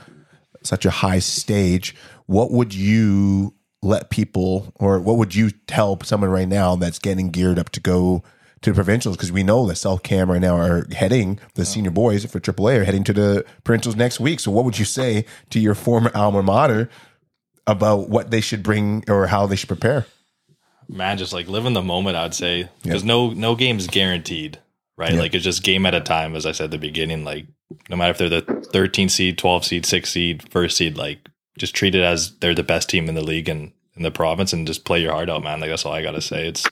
such 0.64 0.86
a 0.86 0.90
high 0.90 1.20
stage, 1.20 1.96
what 2.26 2.52
would 2.52 2.74
you 2.74 3.54
let 3.82 4.10
people 4.10 4.72
or 4.76 5.00
what 5.00 5.18
would 5.18 5.36
you 5.36 5.52
tell 5.68 6.00
someone 6.04 6.30
right 6.30 6.48
now 6.48 6.76
that's 6.76 7.00
getting 7.00 7.30
geared 7.32 7.60
up 7.60 7.70
to 7.70 7.80
go 7.82 8.24
to 8.64 8.72
the 8.72 8.76
provincials? 8.76 9.16
Because 9.16 9.32
we 9.32 9.44
know 9.44 9.68
that 9.68 9.76
South 9.76 10.04
Kam 10.04 10.32
right 10.32 10.42
now 10.42 10.58
are 10.58 10.88
heading 10.94 11.40
the 11.56 11.62
oh. 11.62 11.66
senior 11.66 11.92
boys 11.92 12.26
for 12.26 12.40
AAA 12.40 12.80
are 12.80 12.84
heading 12.84 13.04
to 13.06 13.14
the 13.14 13.46
provincials 13.64 13.96
next 13.96 14.20
week. 14.20 14.40
So 14.40 14.52
what 14.52 14.66
would 14.66 14.80
you 14.80 14.86
say 14.86 15.26
to 15.52 15.60
your 15.60 15.76
former 15.76 16.12
alma 16.16 16.44
mater 16.44 16.90
about 17.68 18.10
what 18.10 18.32
they 18.32 18.42
should 18.42 18.64
bring 18.64 19.04
or 19.08 19.28
how 19.28 19.46
they 19.46 19.56
should 19.56 19.70
prepare? 19.70 20.06
Man, 20.90 21.18
just 21.18 21.34
like 21.34 21.48
live 21.48 21.66
in 21.66 21.74
the 21.74 21.82
moment, 21.82 22.18
I'd 22.18 22.34
say. 22.34 22.70
Because 22.84 23.04
no 23.04 23.32
no 23.32 23.56
game's 23.56 23.88
guaranteed, 23.88 24.60
right? 24.98 25.14
Yeah. 25.14 25.20
Like 25.20 25.34
it's 25.34 25.44
just 25.44 25.64
game 25.64 25.86
at 25.86 25.96
a 25.96 26.02
time, 26.02 26.36
as 26.36 26.46
I 26.46 26.52
said 26.52 26.66
at 26.66 26.72
the 26.72 26.78
beginning. 26.78 27.24
Like 27.24 27.46
no 27.90 27.96
matter 27.96 28.12
if 28.12 28.18
they're 28.18 28.42
the 28.42 28.68
13 28.72 29.10
seed, 29.10 29.38
12 29.38 29.66
seed, 29.66 29.86
6 29.86 30.10
seed, 30.10 30.52
first 30.52 30.78
seed, 30.78 30.98
like 30.98 31.30
just 31.58 31.76
treat 31.76 31.96
it 31.96 32.04
as 32.04 32.38
they're 32.40 32.56
the 32.56 32.64
best 32.64 32.90
team 32.90 33.08
in 33.08 33.16
the 33.16 33.24
league 33.24 33.50
and 33.50 33.72
in 33.96 34.04
the 34.04 34.12
province 34.12 34.54
and 34.54 34.68
just 34.68 34.86
play 34.86 35.02
your 35.02 35.14
heart 35.14 35.30
out, 35.30 35.44
man. 35.44 35.60
Like 35.60 35.70
that's 35.70 35.86
all 35.86 35.94
I 35.94 36.04
gotta 36.04 36.22
say. 36.22 36.48
It's 36.48 36.66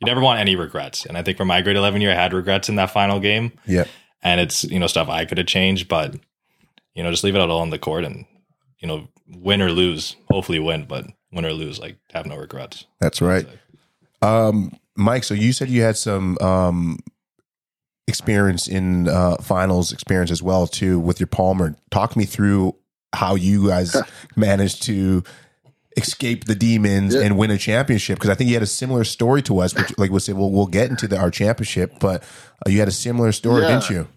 you 0.00 0.06
never 0.06 0.20
want 0.20 0.40
any 0.40 0.56
regrets. 0.56 1.06
And 1.06 1.16
I 1.16 1.22
think 1.22 1.36
for 1.36 1.44
my 1.44 1.62
grade 1.62 1.76
11 1.76 2.00
year, 2.00 2.12
I 2.12 2.14
had 2.14 2.32
regrets 2.32 2.68
in 2.68 2.76
that 2.76 2.90
final 2.90 3.20
game. 3.20 3.52
Yeah. 3.66 3.84
and 4.22 4.40
it's 4.40 4.64
you 4.64 4.78
know 4.78 4.86
stuff 4.86 5.08
I 5.08 5.24
could 5.24 5.38
have 5.38 5.46
changed, 5.46 5.88
but 5.88 6.16
you 6.94 7.02
know 7.02 7.10
just 7.10 7.24
leave 7.24 7.34
it 7.34 7.38
all 7.38 7.60
on 7.60 7.70
the 7.70 7.78
court 7.78 8.04
and 8.04 8.24
you 8.78 8.88
know 8.88 9.08
win 9.28 9.62
or 9.62 9.70
lose. 9.70 10.16
Hopefully 10.30 10.58
win, 10.58 10.86
but 10.86 11.06
win 11.32 11.44
or 11.44 11.52
lose, 11.52 11.78
like 11.78 11.98
have 12.12 12.26
no 12.26 12.36
regrets. 12.36 12.86
That's 13.00 13.20
right. 13.20 13.46
Um, 14.22 14.72
Mike, 14.96 15.24
so 15.24 15.34
you 15.34 15.52
said 15.52 15.68
you 15.68 15.82
had 15.82 15.96
some 15.96 16.38
um, 16.40 16.98
experience 18.08 18.66
in 18.66 19.08
uh, 19.08 19.36
finals 19.36 19.92
experience 19.92 20.30
as 20.30 20.42
well 20.42 20.66
too 20.66 20.98
with 20.98 21.20
your 21.20 21.26
Palmer. 21.26 21.76
Talk 21.90 22.16
me 22.16 22.24
through 22.24 22.74
how 23.14 23.34
you 23.34 23.68
guys 23.68 23.96
managed 24.36 24.82
to 24.84 25.22
escape 25.96 26.44
the 26.44 26.54
demons 26.54 27.14
Yeah. 27.14 27.22
and 27.22 27.38
win 27.38 27.50
a 27.50 27.58
championship 27.58 28.16
because 28.18 28.30
I 28.30 28.34
think 28.34 28.48
you 28.48 28.54
had 28.54 28.62
a 28.62 28.66
similar 28.66 29.04
story 29.04 29.42
to 29.42 29.58
us. 29.60 29.74
Which, 29.74 29.96
like 29.98 30.10
we'll 30.10 30.20
say, 30.20 30.32
well, 30.32 30.50
we'll 30.50 30.66
get 30.66 30.90
into 30.90 31.08
the, 31.08 31.18
our 31.18 31.30
championship, 31.30 31.94
but 32.00 32.22
uh, 32.66 32.70
you 32.70 32.78
had 32.78 32.88
a 32.88 32.92
similar 32.92 33.32
story, 33.32 33.62
Yeah. 33.62 33.68
didn't 33.68 33.90
you? 33.90 34.08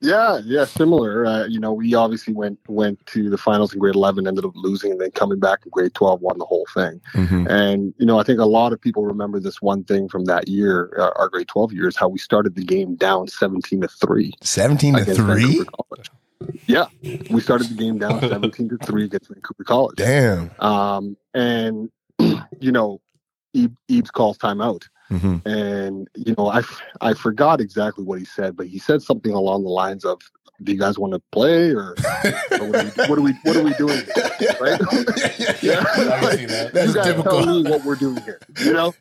Yeah, 0.00 0.38
yeah, 0.44 0.64
similar. 0.64 1.26
Uh, 1.26 1.46
you 1.46 1.58
know, 1.58 1.72
we 1.72 1.92
obviously 1.94 2.32
went 2.32 2.60
went 2.68 3.04
to 3.06 3.28
the 3.28 3.36
finals 3.36 3.72
in 3.72 3.80
grade 3.80 3.96
eleven, 3.96 4.28
ended 4.28 4.44
up 4.44 4.52
losing, 4.54 4.92
and 4.92 5.00
then 5.00 5.10
coming 5.10 5.40
back 5.40 5.58
in 5.64 5.70
grade 5.70 5.92
twelve, 5.94 6.20
won 6.20 6.38
the 6.38 6.44
whole 6.44 6.66
thing. 6.72 7.00
Mm-hmm. 7.14 7.48
And 7.48 7.92
you 7.98 8.06
know, 8.06 8.20
I 8.20 8.22
think 8.22 8.38
a 8.38 8.44
lot 8.44 8.72
of 8.72 8.80
people 8.80 9.04
remember 9.04 9.40
this 9.40 9.60
one 9.60 9.82
thing 9.82 10.08
from 10.08 10.26
that 10.26 10.46
year, 10.46 10.94
uh, 11.00 11.10
our 11.16 11.28
grade 11.28 11.48
twelve 11.48 11.72
years, 11.72 11.96
how 11.96 12.08
we 12.08 12.18
started 12.20 12.54
the 12.54 12.62
game 12.64 12.94
down 12.94 13.26
seventeen 13.26 13.80
to 13.80 13.88
three 13.88 14.34
Seventeen 14.40 14.94
to 14.94 15.04
three. 15.04 15.64
Yeah, 16.66 16.86
we 17.30 17.40
started 17.40 17.68
the 17.68 17.74
game 17.74 17.98
down 17.98 18.20
seventeen 18.28 18.68
to 18.70 18.78
three 18.78 19.04
against 19.04 19.28
Vancouver 19.28 19.64
College. 19.64 19.96
Damn. 19.96 20.50
Um, 20.60 21.16
and 21.34 21.90
you 22.60 22.72
know, 22.72 23.00
Ebe, 23.54 23.74
Ebes 23.90 24.10
calls 24.10 24.38
timeout. 24.38 24.84
hmm 25.08 25.36
and 25.46 26.06
you 26.14 26.34
know 26.36 26.48
I 26.48 26.62
I 27.00 27.14
forgot 27.14 27.60
exactly 27.60 28.04
what 28.04 28.18
he 28.18 28.24
said 28.26 28.56
but 28.56 28.66
he 28.66 28.78
said 28.78 29.00
something 29.02 29.32
along 29.32 29.62
the 29.64 29.70
lines 29.70 30.04
of 30.04 30.20
do 30.62 30.72
you 30.72 30.78
guys 30.78 30.98
want 30.98 31.14
to 31.14 31.22
play 31.32 31.70
or, 31.70 31.94
or 32.60 32.66
what, 32.66 32.74
are 32.76 32.84
we, 32.84 32.90
what 33.08 33.18
are 33.18 33.22
we 33.22 33.32
what 33.44 33.56
are 33.56 33.62
we 33.62 33.72
doing 33.74 33.96
here? 34.04 34.54
right 34.60 34.80
yeah 35.62 35.80
Like, 36.20 36.46
that. 36.48 36.70
That's 36.74 36.88
you 36.88 36.94
guys 36.94 37.06
typical. 37.06 37.42
tell 37.42 37.46
me 37.46 37.70
what 37.70 37.84
we're 37.84 37.94
doing 37.94 38.20
here 38.22 38.40
you 38.60 38.72
know 38.74 38.92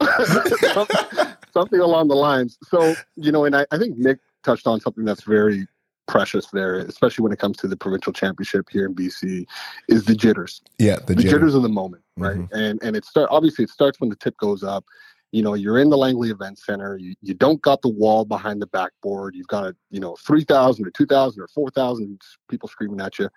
something, 0.73 1.27
something 1.53 1.79
along 1.81 2.07
the 2.07 2.15
lines 2.15 2.57
so 2.69 2.95
you 3.17 3.31
know 3.33 3.43
and 3.45 3.55
I, 3.55 3.65
I 3.71 3.77
think 3.77 3.97
nick 3.97 4.19
touched 4.43 4.65
on 4.67 4.79
something 4.79 5.03
that's 5.03 5.23
very 5.23 5.67
precious 6.07 6.47
there 6.47 6.77
especially 6.79 7.21
when 7.23 7.31
it 7.31 7.39
comes 7.39 7.57
to 7.57 7.67
the 7.67 7.75
provincial 7.77 8.13
championship 8.13 8.67
here 8.71 8.85
in 8.85 8.95
bc 8.95 9.45
is 9.89 10.05
the 10.05 10.15
jitters 10.15 10.61
Yeah, 10.79 10.97
the, 11.05 11.15
the 11.15 11.23
jitter. 11.23 11.29
jitters 11.29 11.55
of 11.55 11.63
the 11.63 11.69
moment, 11.69 12.03
right? 12.17 12.37
Mhm. 12.37 12.49
And 12.53 12.79
and 12.81 12.95
it 12.95 13.05
start 13.05 13.27
obviously 13.31 13.63
it 13.63 13.69
starts 13.69 13.99
when 13.99 14.09
the 14.09 14.15
tip 14.15 14.37
goes 14.37 14.63
up. 14.63 14.85
You 15.33 15.41
know, 15.43 15.55
you're 15.55 15.77
in 15.77 15.89
the 15.89 15.97
Langley 15.97 16.29
Event 16.29 16.57
Center. 16.57 16.95
You 16.97 17.13
you 17.21 17.33
don't 17.33 17.61
got 17.61 17.81
the 17.81 17.89
wall 17.89 18.23
behind 18.23 18.61
the 18.61 18.67
backboard. 18.67 19.35
You've 19.35 19.47
got 19.47 19.65
a 19.65 19.75
you 19.91 19.99
know 19.99 20.15
three 20.25 20.45
thousand 20.45 20.87
or 20.87 20.91
two 20.91 21.05
thousand 21.05 21.41
or 21.43 21.47
four 21.49 21.69
thousand 21.69 22.21
people 22.49 22.69
screaming 22.69 23.01
at 23.01 23.19
you. 23.19 23.27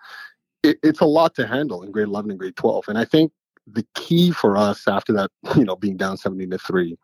It, 0.62 0.78
it's 0.84 1.00
a 1.00 1.04
lot 1.06 1.34
to 1.34 1.46
handle 1.48 1.82
in 1.82 1.90
grade 1.90 2.06
eleven 2.06 2.30
and 2.30 2.38
grade 2.38 2.54
twelve. 2.54 2.84
And 2.88 2.96
I 2.96 3.04
think 3.04 3.32
the 3.66 3.84
key 3.96 4.30
for 4.30 4.56
us 4.56 4.86
after 4.86 5.12
that, 5.14 5.30
you 5.56 5.64
know, 5.64 5.74
being 5.74 5.96
down 5.96 6.16
seventeen 6.16 6.50
to 6.50 6.58
three, 6.58 6.96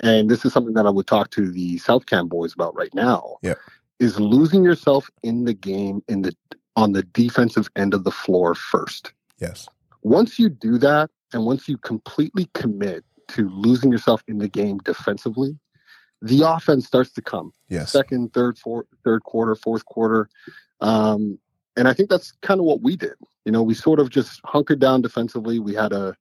and 0.00 0.30
this 0.30 0.44
is 0.44 0.52
something 0.52 0.74
that 0.74 0.86
I 0.86 0.90
would 0.90 1.08
talk 1.08 1.30
to 1.30 1.50
the 1.50 1.78
South 1.78 2.06
Kam 2.06 2.28
boys 2.28 2.54
about 2.54 2.74
right 2.76 2.94
now. 2.94 3.36
Yeah. 3.42 3.54
Is 4.00 4.18
losing 4.18 4.64
yourself 4.64 5.10
in 5.22 5.44
the 5.44 5.54
game 5.54 6.02
in 6.08 6.22
the 6.22 6.32
on 6.76 6.92
the 6.92 7.02
defensive 7.04 7.68
end 7.76 7.94
of 7.94 8.02
the 8.04 8.10
floor 8.10 8.54
first 8.54 9.12
Yes. 9.40 9.68
once 10.02 10.38
you 10.38 10.48
do 10.48 10.78
that, 10.78 11.10
and 11.32 11.44
once 11.44 11.68
you 11.68 11.76
completely 11.78 12.48
commit 12.54 13.04
to 13.28 13.48
losing 13.48 13.90
yourself 13.90 14.22
in 14.28 14.38
the 14.38 14.48
game 14.48 14.78
defensively, 14.78 15.58
the 16.22 16.42
offense 16.42 16.86
starts 16.86 17.12
to 17.12 17.22
come. 17.22 17.52
Yes. 17.68 17.92
Second, 17.92 18.32
third, 18.32 18.58
fourth, 18.58 18.86
third 19.04 19.24
quarter, 19.24 19.54
fourth 19.54 19.84
quarter, 19.86 20.28
um, 20.80 21.38
and 21.76 21.88
I 21.88 21.92
think 21.92 22.08
that's 22.08 22.32
kind 22.42 22.60
of 22.60 22.66
what 22.66 22.82
we 22.82 22.96
did. 22.96 23.14
You 23.44 23.52
know, 23.52 23.62
we 23.62 23.74
sort 23.74 23.98
of 24.00 24.10
just 24.10 24.40
hunkered 24.44 24.78
down 24.78 25.02
defensively. 25.02 25.58
We 25.58 25.74
had 25.74 25.92
a 25.92 26.14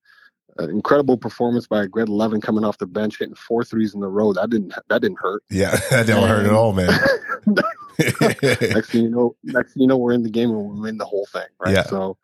an 0.58 0.70
incredible 0.70 1.18
performance 1.18 1.68
by 1.68 1.86
Greg 1.88 2.10
Levin 2.10 2.42
coming 2.42 2.64
off 2.64 2.78
the 2.78 2.86
bench, 2.88 3.18
hitting 3.20 3.36
four 3.36 3.64
threes 3.64 3.94
in 3.96 4.04
a 4.04 4.10
row. 4.10 4.34
That 4.34 4.50
didn't 4.50 4.74
that 4.90 5.02
didn't 5.02 5.20
hurt. 5.20 5.44
Yeah, 5.50 5.72
that 5.90 6.06
didn't 6.06 6.28
hurt 6.28 6.46
at 6.46 6.54
all, 6.54 6.74
man. 6.74 6.90
next 8.00 8.90
thing 8.90 9.04
you 9.04 9.10
know, 9.10 9.36
next 9.44 9.74
thing 9.74 9.82
you 9.82 9.88
know, 9.88 9.98
we're 9.98 10.14
in 10.14 10.24
the 10.24 10.30
game 10.30 10.50
and 10.50 10.70
we 10.74 10.80
win 10.80 10.98
the 10.98 11.06
whole 11.06 11.28
thing, 11.32 11.46
right? 11.60 11.76
Yeah. 11.76 11.84
So 11.84 12.18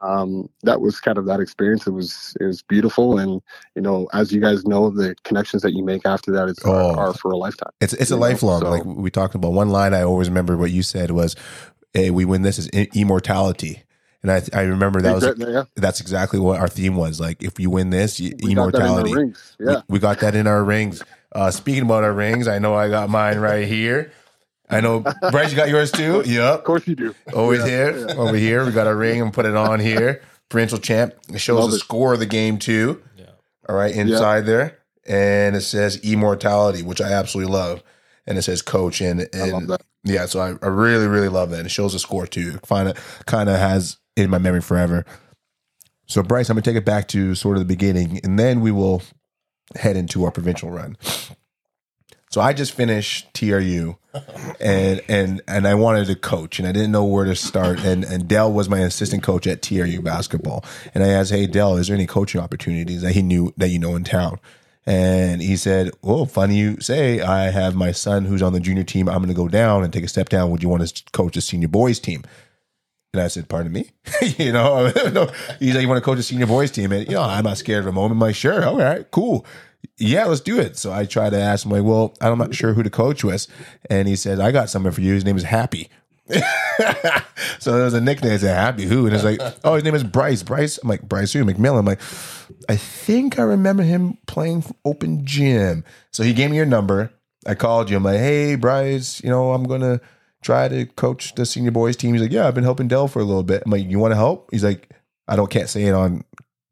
um, 0.00 0.48
that 0.62 0.80
was 0.80 1.00
kind 1.00 1.16
of 1.16 1.26
that 1.26 1.40
experience. 1.40 1.86
It 1.86 1.92
was 1.92 2.36
it 2.40 2.44
was 2.44 2.62
beautiful, 2.62 3.18
and 3.18 3.40
you 3.74 3.82
know, 3.82 4.08
as 4.12 4.32
you 4.32 4.40
guys 4.40 4.64
know, 4.66 4.90
the 4.90 5.14
connections 5.24 5.62
that 5.62 5.72
you 5.72 5.84
make 5.84 6.04
after 6.06 6.32
that 6.32 6.48
is 6.48 6.58
Oh. 6.64 6.72
are, 6.94 7.08
are 7.08 7.14
for 7.14 7.30
a 7.30 7.36
lifetime. 7.36 7.70
It's 7.80 7.92
it's 7.94 8.10
a 8.10 8.14
know, 8.14 8.20
lifelong. 8.20 8.60
so- 8.62 8.70
Like 8.70 8.84
we 8.84 9.10
talked 9.10 9.34
about. 9.34 9.52
One 9.52 9.70
line 9.70 9.94
I 9.94 10.02
always 10.02 10.28
remember 10.28 10.56
what 10.56 10.70
you 10.70 10.82
said 10.82 11.12
was, 11.12 11.34
"Hey, 11.94 12.10
we 12.10 12.24
win 12.24 12.42
this 12.42 12.58
is 12.58 12.68
immortality," 12.68 13.82
and 14.28 14.30
I 14.52 14.58
I 14.58 14.62
remember 14.64 15.00
that 15.02 15.14
was 15.14 15.24
Exactly, 15.24 15.52
yeah, 15.52 15.64
that's 15.76 16.00
exactly 16.00 16.38
what 16.40 16.60
our 16.60 16.68
theme 16.68 16.96
was. 16.96 17.20
Like 17.20 17.42
if 17.42 17.58
you 17.60 17.70
win 17.70 17.90
this, 17.90 18.18
you, 18.20 18.34
we 18.42 18.54
got 18.54 18.72
that 18.72 18.78
in 18.80 18.82
our 18.82 18.88
immortality. 18.90 19.14
rings. 19.14 19.56
Yeah, 19.60 19.76
We, 19.88 19.94
we 19.94 19.98
got 19.98 20.20
that 20.20 20.34
in 20.34 20.46
our 20.46 20.62
rings. 20.64 21.02
Uh, 21.32 21.50
speaking 21.50 21.82
about 21.82 22.02
our 22.04 22.12
rings, 22.12 22.48
I 22.48 22.58
know 22.58 22.74
I 22.74 22.88
got 22.88 23.10
mine 23.10 23.38
right 23.38 23.66
here. 23.68 24.12
I 24.68 24.80
know 24.80 25.00
Bryce, 25.30 25.50
you 25.50 25.56
got 25.56 25.68
yours 25.68 25.92
too. 25.92 26.22
Yep, 26.26 26.54
of 26.58 26.64
course 26.64 26.86
you 26.88 26.96
do. 26.96 27.14
always 27.34 27.60
Yeah, 27.60 27.66
here. 27.66 28.06
yeah. 28.08 28.14
Over 28.14 28.36
here, 28.36 28.64
we 28.64 28.72
got 28.72 28.86
our 28.86 28.96
ring 28.96 29.20
and 29.22 29.32
put 29.32 29.46
it 29.46 29.54
on 29.54 29.78
here. 29.80 30.22
Provincial 30.48 30.78
champ. 30.78 31.14
It 31.32 31.38
shows 31.40 31.60
Love 31.60 31.70
the 31.70 31.76
it. 31.76 31.80
score 31.80 32.14
of 32.14 32.18
the 32.20 32.26
game 32.26 32.58
too. 32.58 33.02
Yeah. 33.16 33.26
All 33.68 33.76
right, 33.76 33.94
inside 33.94 34.46
there, 34.46 34.78
and 35.06 35.54
it 35.56 35.60
says 35.62 35.96
immortality, 35.98 36.82
which 36.82 37.00
I 37.00 37.12
absolutely 37.12 37.52
love. 37.52 37.82
And 38.26 38.36
it 38.36 38.42
says 38.42 38.60
coach, 38.60 39.00
and, 39.00 39.28
and 39.32 39.78
yeah, 40.02 40.26
so 40.26 40.40
I, 40.40 40.54
I 40.64 40.68
really, 40.68 41.06
really 41.06 41.28
love 41.28 41.50
that. 41.50 41.64
It 41.64 41.70
shows 41.70 41.92
the 41.92 42.00
score 42.00 42.26
too. 42.26 42.58
Kind 42.68 42.88
of, 42.88 43.22
kind 43.26 43.48
of 43.48 43.56
has 43.56 43.98
in 44.16 44.30
my 44.30 44.38
memory 44.38 44.62
forever. 44.62 45.04
So 46.06 46.22
Bryce, 46.22 46.48
I'm 46.48 46.54
gonna 46.54 46.62
take 46.62 46.76
it 46.76 46.84
back 46.84 47.08
to 47.08 47.34
sort 47.34 47.56
of 47.56 47.60
the 47.60 47.66
beginning, 47.66 48.20
and 48.24 48.38
then 48.38 48.60
we 48.60 48.70
will 48.70 49.02
head 49.74 49.96
into 49.96 50.24
our 50.24 50.30
provincial 50.30 50.70
run. 50.70 50.96
So 52.30 52.40
I 52.40 52.52
just 52.52 52.72
finished 52.72 53.32
TRU, 53.34 53.96
and 54.60 55.00
and 55.08 55.42
and 55.48 55.66
I 55.66 55.74
wanted 55.74 56.06
to 56.06 56.14
coach, 56.16 56.58
and 56.58 56.68
I 56.68 56.72
didn't 56.72 56.92
know 56.92 57.04
where 57.04 57.24
to 57.24 57.34
start. 57.34 57.80
And 57.80 58.04
and 58.04 58.28
Dell 58.28 58.52
was 58.52 58.68
my 58.68 58.80
assistant 58.80 59.22
coach 59.22 59.46
at 59.46 59.62
TRU 59.62 60.00
basketball, 60.02 60.64
and 60.94 61.02
I 61.02 61.08
asked, 61.08 61.30
"Hey 61.30 61.46
Dell, 61.46 61.76
is 61.76 61.88
there 61.88 61.96
any 61.96 62.06
coaching 62.06 62.40
opportunities 62.40 63.02
that 63.02 63.12
he 63.12 63.22
knew 63.22 63.52
that 63.56 63.68
you 63.68 63.78
know 63.78 63.96
in 63.96 64.04
town?" 64.04 64.38
And 64.86 65.42
he 65.42 65.56
said, 65.56 65.90
"Oh, 66.04 66.26
funny 66.26 66.56
you 66.56 66.80
say. 66.80 67.20
I 67.20 67.50
have 67.50 67.74
my 67.74 67.90
son 67.90 68.24
who's 68.24 68.42
on 68.42 68.52
the 68.52 68.60
junior 68.60 68.84
team. 68.84 69.08
I'm 69.08 69.16
going 69.16 69.28
to 69.28 69.34
go 69.34 69.48
down 69.48 69.82
and 69.82 69.92
take 69.92 70.04
a 70.04 70.08
step 70.08 70.28
down. 70.28 70.50
Would 70.50 70.62
you 70.62 70.68
want 70.68 70.86
to 70.86 71.04
coach 71.12 71.34
the 71.34 71.40
senior 71.40 71.68
boys 71.68 71.98
team?" 71.98 72.22
And 73.12 73.20
I 73.20 73.28
said, 73.28 73.48
"Pardon 73.48 73.72
me." 73.72 73.90
you 74.38 74.52
know, 74.52 74.92
no. 75.12 75.30
he's 75.58 75.74
like, 75.74 75.82
"You 75.82 75.88
want 75.88 75.98
to 75.98 76.04
coach 76.04 76.18
a 76.18 76.22
senior 76.22 76.46
boys 76.46 76.70
team?" 76.70 76.92
And 76.92 77.06
you 77.08 77.14
know, 77.14 77.22
I'm 77.22 77.44
not 77.44 77.58
scared 77.58 77.80
of 77.80 77.88
a 77.88 77.92
moment. 77.92 78.12
I'm 78.12 78.20
like, 78.20 78.36
"Sure, 78.36 78.64
all 78.64 78.78
right, 78.78 79.10
cool." 79.10 79.44
Yeah, 79.98 80.26
let's 80.26 80.40
do 80.40 80.60
it. 80.60 80.76
So 80.76 80.92
I 80.92 81.06
tried 81.06 81.30
to 81.30 81.40
ask 81.40 81.64
him, 81.64 81.72
like, 81.72 81.84
well, 81.84 82.14
I'm 82.20 82.38
not 82.38 82.54
sure 82.54 82.74
who 82.74 82.82
to 82.82 82.90
coach 82.90 83.24
with. 83.24 83.46
And 83.88 84.08
he 84.08 84.16
said, 84.16 84.40
I 84.40 84.50
got 84.50 84.68
someone 84.68 84.92
for 84.92 85.00
you. 85.00 85.14
His 85.14 85.24
name 85.24 85.36
is 85.36 85.44
Happy. 85.44 85.88
so 87.58 87.72
there 87.72 87.84
was 87.84 87.94
a 87.94 88.00
nickname. 88.00 88.32
I 88.32 88.36
said, 88.38 88.56
Happy 88.56 88.84
who? 88.84 89.06
And 89.06 89.14
it's 89.14 89.24
like, 89.24 89.40
oh, 89.64 89.74
his 89.74 89.84
name 89.84 89.94
is 89.94 90.04
Bryce. 90.04 90.42
Bryce. 90.42 90.78
I'm 90.78 90.88
like, 90.88 91.02
Bryce 91.02 91.32
who? 91.32 91.44
McMillan. 91.44 91.78
I'm 91.80 91.84
like, 91.84 92.00
I 92.68 92.76
think 92.76 93.38
I 93.38 93.42
remember 93.42 93.82
him 93.82 94.18
playing 94.26 94.64
open 94.84 95.24
gym. 95.24 95.84
So 96.10 96.22
he 96.22 96.32
gave 96.32 96.50
me 96.50 96.56
your 96.56 96.66
number. 96.66 97.12
I 97.46 97.54
called 97.54 97.90
you. 97.90 97.96
I'm 97.96 98.02
like, 98.02 98.18
hey, 98.18 98.56
Bryce, 98.56 99.22
you 99.22 99.30
know, 99.30 99.52
I'm 99.52 99.64
going 99.64 99.82
to 99.82 100.00
try 100.42 100.68
to 100.68 100.86
coach 100.86 101.34
the 101.36 101.46
senior 101.46 101.70
boys 101.70 101.96
team. 101.96 102.14
He's 102.14 102.22
like, 102.22 102.32
yeah, 102.32 102.48
I've 102.48 102.54
been 102.54 102.64
helping 102.64 102.88
Dell 102.88 103.08
for 103.08 103.20
a 103.20 103.24
little 103.24 103.44
bit. 103.44 103.62
I'm 103.64 103.70
like, 103.70 103.88
you 103.88 103.98
want 103.98 104.12
to 104.12 104.16
help? 104.16 104.48
He's 104.50 104.64
like, 104.64 104.90
I 105.28 105.36
don't 105.36 105.50
can't 105.50 105.68
say 105.68 105.84
it 105.84 105.94
on 105.94 106.24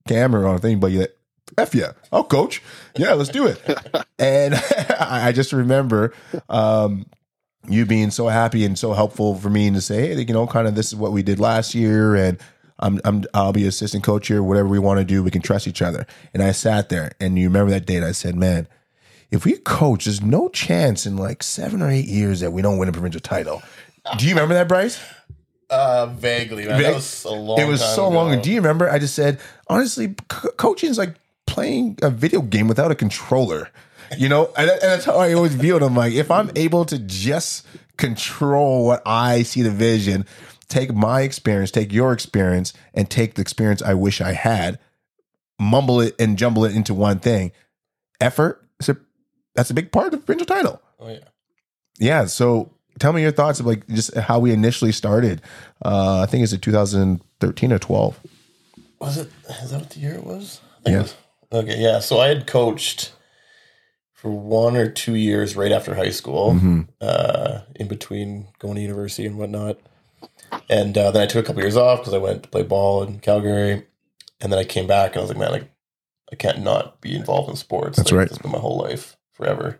camera 0.08 0.42
or 0.42 0.50
anything, 0.50 0.80
but 0.80 0.90
you 0.90 1.00
like, 1.00 1.16
F 1.58 1.74
yeah, 1.74 1.92
I'll 2.12 2.24
coach. 2.24 2.62
Yeah, 2.96 3.12
let's 3.12 3.30
do 3.30 3.46
it. 3.46 3.60
and 4.18 4.54
I 5.00 5.32
just 5.32 5.52
remember 5.52 6.12
um, 6.48 7.06
you 7.68 7.86
being 7.86 8.10
so 8.10 8.28
happy 8.28 8.64
and 8.64 8.78
so 8.78 8.92
helpful 8.92 9.34
for 9.36 9.50
me 9.50 9.66
and 9.66 9.76
to 9.76 9.82
say, 9.82 10.14
hey, 10.14 10.20
you 10.20 10.34
know, 10.34 10.46
kind 10.46 10.66
of 10.66 10.74
this 10.74 10.88
is 10.88 10.96
what 10.96 11.12
we 11.12 11.22
did 11.22 11.38
last 11.38 11.74
year, 11.74 12.14
and 12.14 12.38
I'm, 12.78 13.00
I'm 13.04 13.24
I'll 13.32 13.52
be 13.52 13.66
assistant 13.66 14.04
coach 14.04 14.28
here. 14.28 14.42
Whatever 14.42 14.68
we 14.68 14.78
want 14.78 14.98
to 14.98 15.04
do, 15.04 15.22
we 15.22 15.30
can 15.30 15.42
trust 15.42 15.66
each 15.66 15.82
other. 15.82 16.06
And 16.32 16.42
I 16.42 16.52
sat 16.52 16.88
there, 16.88 17.12
and 17.20 17.38
you 17.38 17.48
remember 17.48 17.70
that 17.70 17.86
date? 17.86 18.02
I 18.02 18.12
said, 18.12 18.36
man, 18.36 18.66
if 19.30 19.44
we 19.44 19.56
coach, 19.58 20.04
there's 20.04 20.22
no 20.22 20.48
chance 20.48 21.06
in 21.06 21.16
like 21.16 21.42
seven 21.42 21.82
or 21.82 21.90
eight 21.90 22.06
years 22.06 22.40
that 22.40 22.52
we 22.52 22.62
don't 22.62 22.78
win 22.78 22.88
a 22.88 22.92
provincial 22.92 23.20
title. 23.20 23.62
Do 24.18 24.26
you 24.26 24.34
remember 24.34 24.54
that, 24.54 24.68
Bryce? 24.68 25.00
Uh, 25.70 26.06
vaguely, 26.06 26.66
man. 26.66 26.80
That 26.82 26.94
was 26.94 27.24
a 27.24 27.30
long. 27.30 27.58
it 27.58 27.66
was 27.66 27.80
so 27.80 28.06
ago. 28.06 28.16
long. 28.16 28.40
Do 28.42 28.50
you 28.50 28.56
remember? 28.56 28.90
I 28.90 28.98
just 28.98 29.14
said, 29.14 29.40
honestly, 29.68 30.14
co- 30.28 30.50
coaching 30.52 30.90
is 30.90 30.98
like 30.98 31.14
playing 31.46 31.98
a 32.02 32.10
video 32.10 32.42
game 32.42 32.68
without 32.68 32.90
a 32.90 32.94
controller. 32.94 33.70
You 34.18 34.28
know, 34.28 34.50
and, 34.56 34.70
and 34.70 34.80
that's 34.80 35.04
how 35.04 35.16
I 35.16 35.32
always 35.32 35.54
view 35.54 35.76
it. 35.76 35.82
I'm 35.82 35.94
like, 35.96 36.12
if 36.12 36.30
I'm 36.30 36.50
able 36.56 36.84
to 36.86 36.98
just 36.98 37.66
control 37.96 38.86
what 38.86 39.02
I 39.06 39.42
see 39.42 39.62
the 39.62 39.70
vision, 39.70 40.26
take 40.68 40.94
my 40.94 41.22
experience, 41.22 41.70
take 41.70 41.92
your 41.92 42.12
experience, 42.12 42.72
and 42.94 43.08
take 43.10 43.34
the 43.34 43.42
experience 43.42 43.82
I 43.82 43.94
wish 43.94 44.20
I 44.20 44.32
had, 44.32 44.78
mumble 45.58 46.00
it 46.00 46.14
and 46.18 46.36
jumble 46.38 46.64
it 46.64 46.74
into 46.74 46.94
one 46.94 47.18
thing. 47.18 47.52
Effort, 48.20 48.64
is 48.80 48.88
a, 48.88 48.96
that's 49.54 49.70
a 49.70 49.74
big 49.74 49.92
part 49.92 50.06
of 50.06 50.12
the 50.12 50.18
provincial 50.18 50.46
title 50.46 50.80
Oh 51.00 51.08
yeah. 51.08 51.18
yeah 51.98 52.24
so 52.26 52.70
tell 52.98 53.12
me 53.12 53.22
your 53.22 53.30
thoughts 53.32 53.60
of 53.60 53.66
like 53.66 53.86
just 53.88 54.14
how 54.16 54.38
we 54.38 54.52
initially 54.52 54.90
started 54.92 55.42
uh 55.84 56.20
i 56.22 56.26
think 56.26 56.42
it's 56.42 56.52
in 56.52 56.60
2013 56.60 57.72
or 57.72 57.78
12 57.78 58.20
Was 59.00 59.18
it? 59.18 59.30
Is 59.62 59.70
that 59.70 59.80
what 59.80 59.90
the 59.90 60.00
year 60.00 60.14
it 60.14 60.24
was? 60.24 60.60
It 60.86 60.90
Yeah. 60.92 61.02
was- 61.02 61.14
Okay, 61.52 61.78
yeah. 61.80 62.00
So 62.00 62.18
I 62.18 62.28
had 62.28 62.46
coached 62.48 63.12
for 64.24 64.30
one 64.30 64.74
or 64.74 64.88
two 64.90 65.14
years 65.16 65.54
right 65.54 65.70
after 65.70 65.94
high 65.94 66.08
school, 66.10 66.52
Mm-hmm. 66.54 66.80
uh, 67.02 67.58
in 67.76 67.88
between 67.88 68.48
going 68.58 68.76
to 68.76 68.80
university 68.80 69.26
and 69.26 69.36
whatnot. 69.36 69.76
And 70.70 70.96
uh, 70.96 71.10
then 71.10 71.22
I 71.22 71.26
took 71.26 71.44
a 71.44 71.46
couple 71.46 71.60
years 71.60 71.76
off 71.76 71.98
because 72.00 72.14
I 72.14 72.18
went 72.18 72.42
to 72.44 72.48
play 72.48 72.62
ball 72.62 73.02
in 73.02 73.20
Calgary, 73.20 73.86
and 74.40 74.50
then 74.50 74.58
I 74.58 74.64
came 74.64 74.86
back 74.86 75.10
and 75.10 75.18
I 75.18 75.20
was 75.20 75.28
like, 75.28 75.38
man, 75.38 75.52
like 75.52 75.70
I 76.32 76.36
can't 76.36 76.62
not 76.62 77.02
be 77.02 77.14
involved 77.14 77.50
in 77.50 77.56
sports. 77.56 77.98
That's 77.98 78.10
like, 78.10 78.18
right. 78.18 78.28
It's 78.28 78.38
been 78.38 78.50
my 78.50 78.58
whole 78.58 78.78
life, 78.78 79.18
forever. 79.34 79.78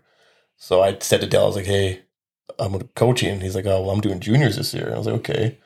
So 0.59 0.83
I 0.83 0.99
said 1.01 1.23
to 1.23 1.27
Dell, 1.27 1.45
I 1.45 1.47
was 1.47 1.57
like, 1.57 1.65
hey, 1.65 2.03
I'm 2.59 2.79
coaching. 2.95 3.31
And 3.31 3.43
he's 3.43 3.55
like, 3.55 3.65
oh, 3.65 3.81
well, 3.81 3.93
I'm 3.93 4.03
doing 4.03 4.21
juniors 4.21 4.57
this 4.57 4.75
year. 4.75 4.85
And 4.85 4.95
I 4.95 4.99
was 4.99 5.07
like, 5.07 5.17
okay, 5.17 5.59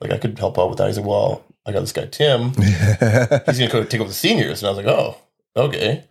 like 0.00 0.10
I 0.10 0.18
could 0.18 0.36
help 0.36 0.58
out 0.58 0.68
with 0.68 0.78
that. 0.78 0.88
He's 0.88 0.98
like, 0.98 1.06
well, 1.06 1.44
I 1.64 1.70
got 1.72 1.80
this 1.80 1.92
guy 1.92 2.06
Tim 2.06 2.52
he's 2.54 3.58
gonna 3.58 3.70
go 3.70 3.84
take 3.84 4.00
over 4.00 4.08
the 4.08 4.14
seniors. 4.14 4.62
And 4.62 4.66
I 4.66 4.70
was 4.70 4.84
like, 4.84 4.86
oh, 4.94 5.16
okay. 5.56 6.04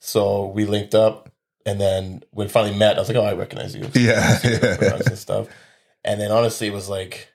So 0.00 0.46
we 0.48 0.66
linked 0.66 0.94
up, 0.94 1.30
and 1.66 1.80
then 1.80 2.22
when 2.30 2.46
we 2.46 2.50
finally 2.50 2.76
met, 2.78 2.96
I 2.96 3.00
was 3.00 3.08
like, 3.08 3.16
oh, 3.18 3.24
I 3.24 3.34
recognize 3.34 3.74
you. 3.74 3.88
Yeah. 3.94 4.38
and 5.06 5.18
stuff. 5.18 5.48
And 6.04 6.20
then 6.20 6.30
honestly, 6.30 6.68
it 6.68 6.72
was 6.72 6.88
like 6.88 7.28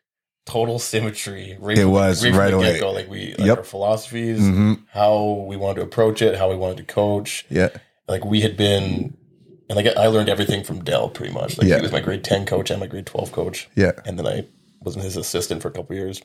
total 0.46 0.80
symmetry. 0.80 1.58
Right 1.60 1.78
It 1.78 1.82
from 1.84 1.92
was, 1.92 2.26
right 2.26 2.50
the 2.50 2.56
away. 2.56 2.82
Like 2.82 3.10
we, 3.10 3.36
like 3.38 3.48
Yep. 3.48 3.58
our 3.60 3.64
philosophies, 3.64 4.40
hmm 4.40 4.74
how 4.92 5.46
we 5.48 5.56
wanted 5.58 5.76
to 5.76 5.82
approach 5.84 6.22
it, 6.22 6.38
how 6.38 6.50
we 6.50 6.56
wanted 6.56 6.78
to 6.78 6.84
coach. 6.84 7.46
yeah 7.50 7.70
Like 8.08 8.26
we 8.26 8.42
had 8.42 8.58
been, 8.58 9.16
and 9.70 9.76
like 9.76 9.86
I 9.98 10.08
learned 10.08 10.30
everything 10.30 10.64
from 10.64 10.84
Dell 10.84 11.10
pretty 11.10 11.34
much. 11.34 11.58
Like 11.58 11.68
Yeah. 11.68 11.76
he 11.76 11.82
was 11.82 11.92
my 11.92 12.02
grade 12.02 12.24
ten 12.24 12.46
coach 12.46 12.72
and 12.72 12.80
my 12.80 12.88
grade 12.88 13.06
twelve 13.06 13.32
coach 13.32 13.70
yeah 13.76 13.92
and 14.06 14.18
then 14.18 14.26
I 14.28 14.48
was 14.82 14.96
his 14.96 15.16
assistant 15.18 15.62
for 15.62 15.68
a 15.68 15.72
couple 15.72 15.96
years. 15.96 16.22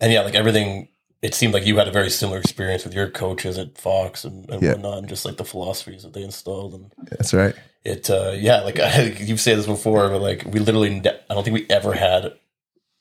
And 0.00 0.12
yeah, 0.12 0.22
like 0.22 0.34
everything, 0.34 0.88
it 1.24 1.34
seemed 1.34 1.54
like 1.54 1.64
you 1.66 1.76
had 1.78 1.88
a 1.88 1.90
very 2.00 2.10
similar 2.10 2.38
experience 2.38 2.84
with 2.84 2.92
your 2.94 3.08
coaches 3.08 3.56
at 3.58 3.78
Fox 3.78 4.24
and, 4.24 4.48
and 4.50 4.62
Yeah. 4.62 4.72
whatnot, 4.72 4.98
and 4.98 5.08
just 5.08 5.24
like 5.24 5.36
the 5.38 5.44
philosophies 5.44 6.02
that 6.02 6.12
they 6.12 6.22
installed. 6.22 6.74
And 6.74 6.92
that's 7.10 7.32
right 7.34 7.54
it, 7.82 8.08
uh, 8.10 8.32
yeah, 8.36 8.60
like 8.60 8.78
I, 8.90 9.02
you've 9.18 9.40
said 9.40 9.58
this 9.58 9.66
before, 9.66 10.08
but 10.10 10.20
like 10.22 10.44
we 10.46 10.58
literally, 10.60 10.90
ne- 11.00 11.20
I 11.30 11.34
don't 11.34 11.44
think 11.44 11.54
we 11.54 11.66
ever 11.70 11.92
had 11.94 12.32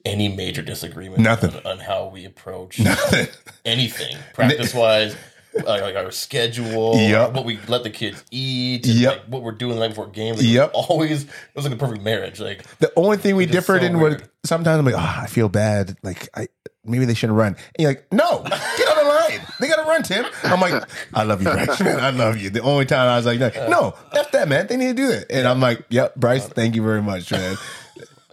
any 0.06 0.28
major 0.28 0.62
disagreement 0.62 1.22
Nothing. 1.22 1.54
On, 1.56 1.66
on 1.74 1.78
how 1.80 2.08
we 2.08 2.26
approach 2.26 2.80
Nothing. 2.80 3.28
anything 3.66 4.16
practice 4.34 4.74
wise. 4.74 5.16
Like, 5.56 5.84
like 5.84 5.96
our 5.96 6.10
schedule, 6.10 6.96
Yep. 6.98 7.34
what 7.36 7.46
we 7.46 7.60
let 7.68 7.84
the 7.84 7.92
kids 7.92 8.24
eat, 8.32 8.88
Yep. 8.88 9.12
like, 9.14 9.22
what 9.28 9.44
we're 9.44 9.52
doing 9.52 9.76
the 9.76 9.82
night 9.82 9.90
before 9.90 10.08
games. 10.08 10.38
Like, 10.40 10.48
Yep. 10.48 10.72
always 10.74 11.26
it 11.26 11.30
was 11.56 11.64
like 11.66 11.74
a 11.76 11.78
perfect 11.78 12.02
marriage. 12.02 12.40
Like 12.40 12.64
the 12.80 12.92
only 12.96 13.18
thing 13.18 13.36
we 13.36 13.46
differed 13.46 13.82
so 13.82 13.86
in 13.86 14.00
was 14.00 14.16
sometimes 14.44 14.80
i'm 14.80 14.86
like 14.86 14.96
oh 14.96 15.22
i 15.22 15.28
feel 15.28 15.50
bad 15.50 15.96
like 16.02 16.28
i 16.36 16.48
maybe 16.86 17.06
they 17.06 17.14
shouldn't 17.14 17.38
run. 17.38 17.56
And 17.56 17.80
you're 17.80 17.92
like 17.92 18.06
no 18.12 18.44
get 18.44 18.88
on 18.88 19.04
the 19.04 19.10
line. 19.10 19.48
They 19.60 19.68
gotta 19.68 19.84
run 19.84 20.04
tim. 20.04 20.26
I'm 20.44 20.60
like 20.60 20.84
i 21.14 21.24
love 21.24 21.42
you 21.42 21.50
bryce. 21.50 21.80
Man 21.80 22.00
i 22.00 22.10
love 22.10 22.38
you. 22.38 22.50
The 22.50 22.62
only 22.62 22.86
time 22.86 23.10
i 23.10 23.18
was 23.18 23.26
like 23.26 23.40
no 23.70 23.94
F 24.14 24.32
that 24.32 24.48
man. 24.48 24.68
They 24.68 24.78
need 24.78 24.96
to 24.96 25.02
do 25.02 25.10
it. 25.10 25.28
And 25.30 25.48
i'm 25.48 25.60
like 25.60 25.84
yep 25.90 26.16
bryce 26.16 26.48
thank 26.48 26.76
you 26.76 26.84
very 26.84 27.02
much 27.02 27.32
man 27.32 27.56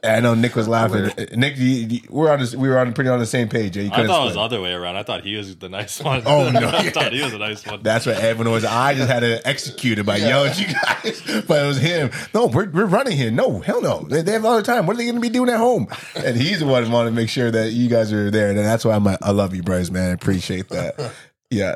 I 0.03 0.21
know 0.21 0.35
Nick 0.35 0.57
was 0.57 0.67
laughing. 0.67 1.07
Uh, 1.07 1.37
Nick, 1.37 1.57
you, 1.59 1.67
you, 1.67 2.01
we're 2.09 2.31
on. 2.31 2.39
This, 2.41 2.55
we 2.55 2.69
were 2.69 2.79
on 2.79 2.93
pretty 2.93 3.11
on 3.11 3.19
the 3.19 3.27
same 3.27 3.49
page. 3.49 3.77
You 3.77 3.87
I 3.87 3.91
couldn't 3.91 4.07
thought 4.07 4.23
it 4.23 4.25
was 4.27 4.35
the 4.35 4.41
other 4.41 4.61
way 4.61 4.73
around. 4.73 4.97
I 4.97 5.03
thought 5.03 5.25
he 5.25 5.37
was 5.37 5.57
the 5.57 5.69
nice 5.69 6.01
one. 6.03 6.23
Oh, 6.25 6.51
no, 6.51 6.61
I 6.69 6.83
yeah. 6.83 6.91
thought 6.91 7.13
he 7.13 7.23
was 7.23 7.33
the 7.33 7.39
nice 7.39 7.67
one. 7.67 7.83
That's 7.83 8.07
what 8.07 8.17
everyone 8.17 8.53
was. 8.53 8.65
I 8.65 8.95
just 8.95 9.11
had 9.11 9.21
to 9.21 9.47
execute 9.47 9.99
it 9.99 10.07
by 10.07 10.17
yelling 10.17 10.51
at 10.51 10.61
you 10.61 10.67
guys, 10.67 11.45
but 11.47 11.63
it 11.63 11.67
was 11.67 11.79
him. 11.79 12.11
No, 12.33 12.47
we're, 12.47 12.71
we're 12.71 12.87
running 12.87 13.17
here. 13.17 13.31
No, 13.31 13.61
hell 13.61 13.83
no. 13.83 14.01
They, 14.03 14.23
they 14.23 14.33
have 14.33 14.45
all 14.45 14.57
the 14.57 14.63
time. 14.63 14.87
What 14.87 14.95
are 14.95 14.99
they 14.99 15.05
going 15.05 15.17
to 15.17 15.21
be 15.21 15.29
doing 15.29 15.51
at 15.51 15.59
home? 15.59 15.89
And 16.17 16.37
he's 16.37 16.61
the 16.61 16.67
one 16.67 16.85
who 16.85 16.91
wanted 16.91 17.11
to 17.11 17.17
make 17.17 17.29
sure 17.29 17.51
that 17.51 17.73
you 17.73 17.89
guys 17.89 18.13
are 18.13 18.31
there. 18.31 18.49
And 18.49 18.59
that's 18.59 18.85
why 18.85 18.95
I'm 18.95 19.05
like, 19.05 19.19
I 19.23 19.33
love 19.33 19.55
you, 19.55 19.63
Bryce, 19.63 19.91
man. 19.91 20.11
I 20.11 20.13
appreciate 20.13 20.69
that. 20.71 21.13
Yeah. 21.51 21.75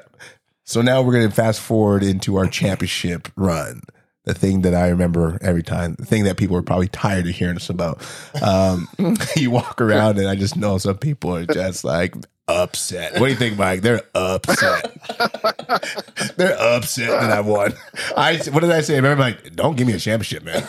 So 0.64 0.80
now 0.80 1.02
we're 1.02 1.12
going 1.12 1.28
to 1.28 1.34
fast 1.34 1.60
forward 1.60 2.02
into 2.02 2.36
our 2.36 2.46
championship 2.46 3.28
run. 3.36 3.82
The 4.24 4.34
thing 4.34 4.62
that 4.62 4.74
I 4.74 4.88
remember 4.88 5.38
every 5.42 5.62
time, 5.62 5.96
the 5.98 6.06
thing 6.06 6.24
that 6.24 6.36
people 6.38 6.56
are 6.56 6.62
probably 6.62 6.88
tired 6.88 7.26
of 7.26 7.34
hearing 7.34 7.56
us 7.56 7.68
about. 7.68 8.02
Um, 8.42 8.88
you 9.36 9.50
walk 9.50 9.80
around 9.80 10.18
and 10.18 10.28
I 10.28 10.34
just 10.34 10.56
know 10.56 10.78
some 10.78 10.98
people 10.98 11.34
are 11.34 11.46
just 11.46 11.84
like 11.84 12.14
upset. 12.48 13.12
What 13.12 13.26
do 13.26 13.32
you 13.32 13.36
think, 13.36 13.58
Mike? 13.58 13.82
They're 13.82 14.02
upset. 14.14 14.96
They're 16.36 16.58
upset 16.58 17.20
that 17.20 17.30
I 17.30 17.40
won. 17.40 17.74
I 18.16 18.36
what 18.50 18.60
did 18.60 18.70
I 18.70 18.80
say? 18.80 18.94
I 18.94 18.96
remember 18.96 19.22
like, 19.22 19.54
don't 19.54 19.76
give 19.76 19.86
me 19.86 19.94
a 19.94 19.98
championship, 19.98 20.44
man. 20.44 20.66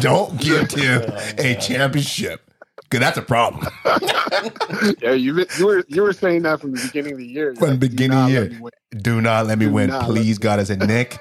Don't 0.00 0.40
give 0.40 0.70
him 0.70 1.10
a 1.38 1.54
championship. 1.56 2.49
Cause 2.90 3.00
that's 3.00 3.18
a 3.18 3.22
problem. 3.22 3.66
Yeah, 5.02 5.12
you 5.12 5.44
you 5.58 5.66
were 5.66 5.84
you 5.88 6.02
were 6.02 6.12
saying 6.12 6.42
that 6.42 6.60
from 6.60 6.72
the 6.72 6.80
beginning 6.86 7.12
of 7.12 7.18
the 7.18 7.26
year. 7.26 7.54
From 7.54 7.66
the 7.66 7.72
Like, 7.72 7.80
beginning 7.80 8.18
of 8.18 8.26
the 8.26 8.32
year. 8.32 8.70
Do 9.02 9.20
not 9.20 9.46
let 9.46 9.58
me 9.58 9.66
Do 9.66 9.72
win. 9.72 9.90
Please, 9.90 10.38
God. 10.38 10.60
I 10.60 10.64
said, 10.64 10.80
Nick, 10.86 11.18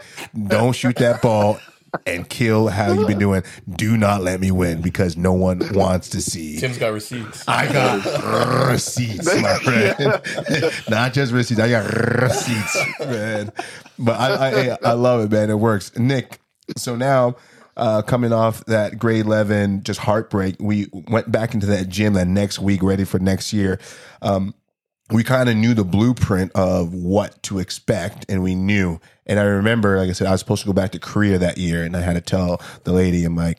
don't 0.47 0.73
shoot 0.73 0.95
that 0.97 1.21
ball 1.21 1.59
and 2.05 2.29
kill 2.29 2.67
how 2.69 2.93
you've 2.93 3.07
been 3.07 3.19
doing. 3.19 3.43
Do 3.69 3.97
not 3.97 4.21
let 4.21 4.39
me 4.39 4.51
win 4.51 4.81
because 4.81 5.17
no 5.17 5.33
one 5.33 5.61
wants 5.73 6.09
to 6.09 6.21
see. 6.21 6.57
Tim's 6.59 6.77
got 6.77 6.93
receipts. 6.93 7.43
I 7.47 7.71
got 7.71 8.67
receipts, 8.69 9.25
my 9.25 9.59
friend. 9.63 10.73
Not 10.89 11.13
just 11.13 11.31
receipts. 11.33 11.59
I 11.59 11.69
got 11.69 11.91
receipts, 12.21 12.99
man. 12.99 13.51
But 13.97 14.19
I, 14.19 14.71
I, 14.71 14.77
I 14.83 14.93
love 14.93 15.21
it, 15.25 15.31
man. 15.31 15.49
It 15.49 15.55
works. 15.59 15.97
Nick, 15.97 16.39
so 16.77 16.95
now 16.95 17.35
uh, 17.79 18.01
coming 18.01 18.33
off 18.33 18.63
that 18.65 18.99
grade 18.99 19.25
11, 19.25 19.83
just 19.83 20.01
heartbreak, 20.01 20.57
we 20.59 20.87
went 21.07 21.31
back 21.31 21.53
into 21.53 21.65
that 21.67 21.89
gym 21.89 22.13
that 22.13 22.27
next 22.27 22.59
week, 22.59 22.83
ready 22.83 23.05
for 23.05 23.19
next 23.19 23.53
year. 23.53 23.79
Um, 24.21 24.53
we 25.11 25.23
kind 25.23 25.49
of 25.49 25.55
knew 25.55 25.73
the 25.73 25.83
blueprint 25.83 26.51
of 26.53 26.93
what 26.93 27.41
to 27.43 27.59
expect 27.59 28.25
and 28.29 28.43
we 28.43 28.53
knew. 28.53 28.99
And 29.25 29.39
I 29.39 29.43
remember, 29.43 29.97
like 29.97 30.09
I 30.09 30.13
said, 30.13 30.27
I 30.27 30.31
was 30.31 30.39
supposed 30.39 30.61
to 30.61 30.67
go 30.67 30.73
back 30.73 30.91
to 30.91 30.99
Korea 30.99 31.39
that 31.39 31.57
year 31.57 31.83
and 31.83 31.95
I 31.95 32.01
had 32.01 32.13
to 32.13 32.21
tell 32.21 32.61
the 32.83 32.93
lady, 32.93 33.23
I'm 33.25 33.35
like, 33.35 33.57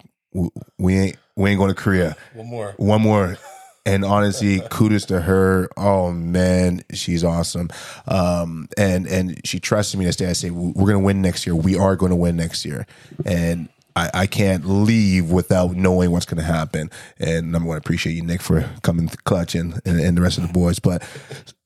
we 0.79 0.97
ain't, 0.97 1.17
we 1.35 1.51
ain't 1.51 1.59
going 1.59 1.71
to 1.71 1.75
Korea. 1.75 2.17
One 2.35 2.47
more. 2.47 2.75
one 2.77 3.03
more. 3.03 3.37
And 3.87 4.05
honestly 4.05 4.61
kudos 4.71 5.07
to 5.07 5.23
her. 5.23 5.71
Oh 5.75 6.13
man 6.13 6.83
she's 6.93 7.25
awesome. 7.25 7.71
Um 8.07 8.69
and 8.77 9.07
and 9.07 9.41
she 9.47 9.59
trusted 9.59 9.99
me 9.99 10.05
to 10.05 10.13
stay. 10.13 10.27
I 10.27 10.35
say 10.35 10.51
we're 10.51 10.87
gonna 10.87 11.01
win 11.01 11.23
next 11.23 11.47
year. 11.47 11.57
We 11.57 11.79
are 11.79 11.97
gonna 11.97 12.15
win 12.15 12.37
next 12.37 12.67
year. 12.67 12.87
And 13.25 13.71
I, 14.01 14.23
I 14.23 14.27
can't 14.27 14.65
leave 14.67 15.31
without 15.31 15.77
knowing 15.77 16.11
what's 16.11 16.27
going 16.27 16.39
to 16.39 16.43
happen. 16.43 16.91
And 17.19 17.53
number 17.53 17.69
one, 17.69 17.77
appreciate 17.77 18.15
you, 18.15 18.23
Nick, 18.23 18.41
for 18.41 18.69
coming 18.83 19.09
clutch 19.25 19.55
and, 19.55 19.81
and, 19.85 20.01
and 20.01 20.17
the 20.17 20.23
rest 20.23 20.39
of 20.39 20.47
the 20.47 20.53
boys. 20.53 20.79
But 20.79 21.03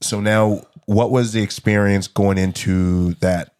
so 0.00 0.20
now, 0.20 0.62
what 0.86 1.10
was 1.10 1.32
the 1.32 1.42
experience 1.42 2.08
going 2.08 2.38
into 2.38 3.14
that 3.14 3.54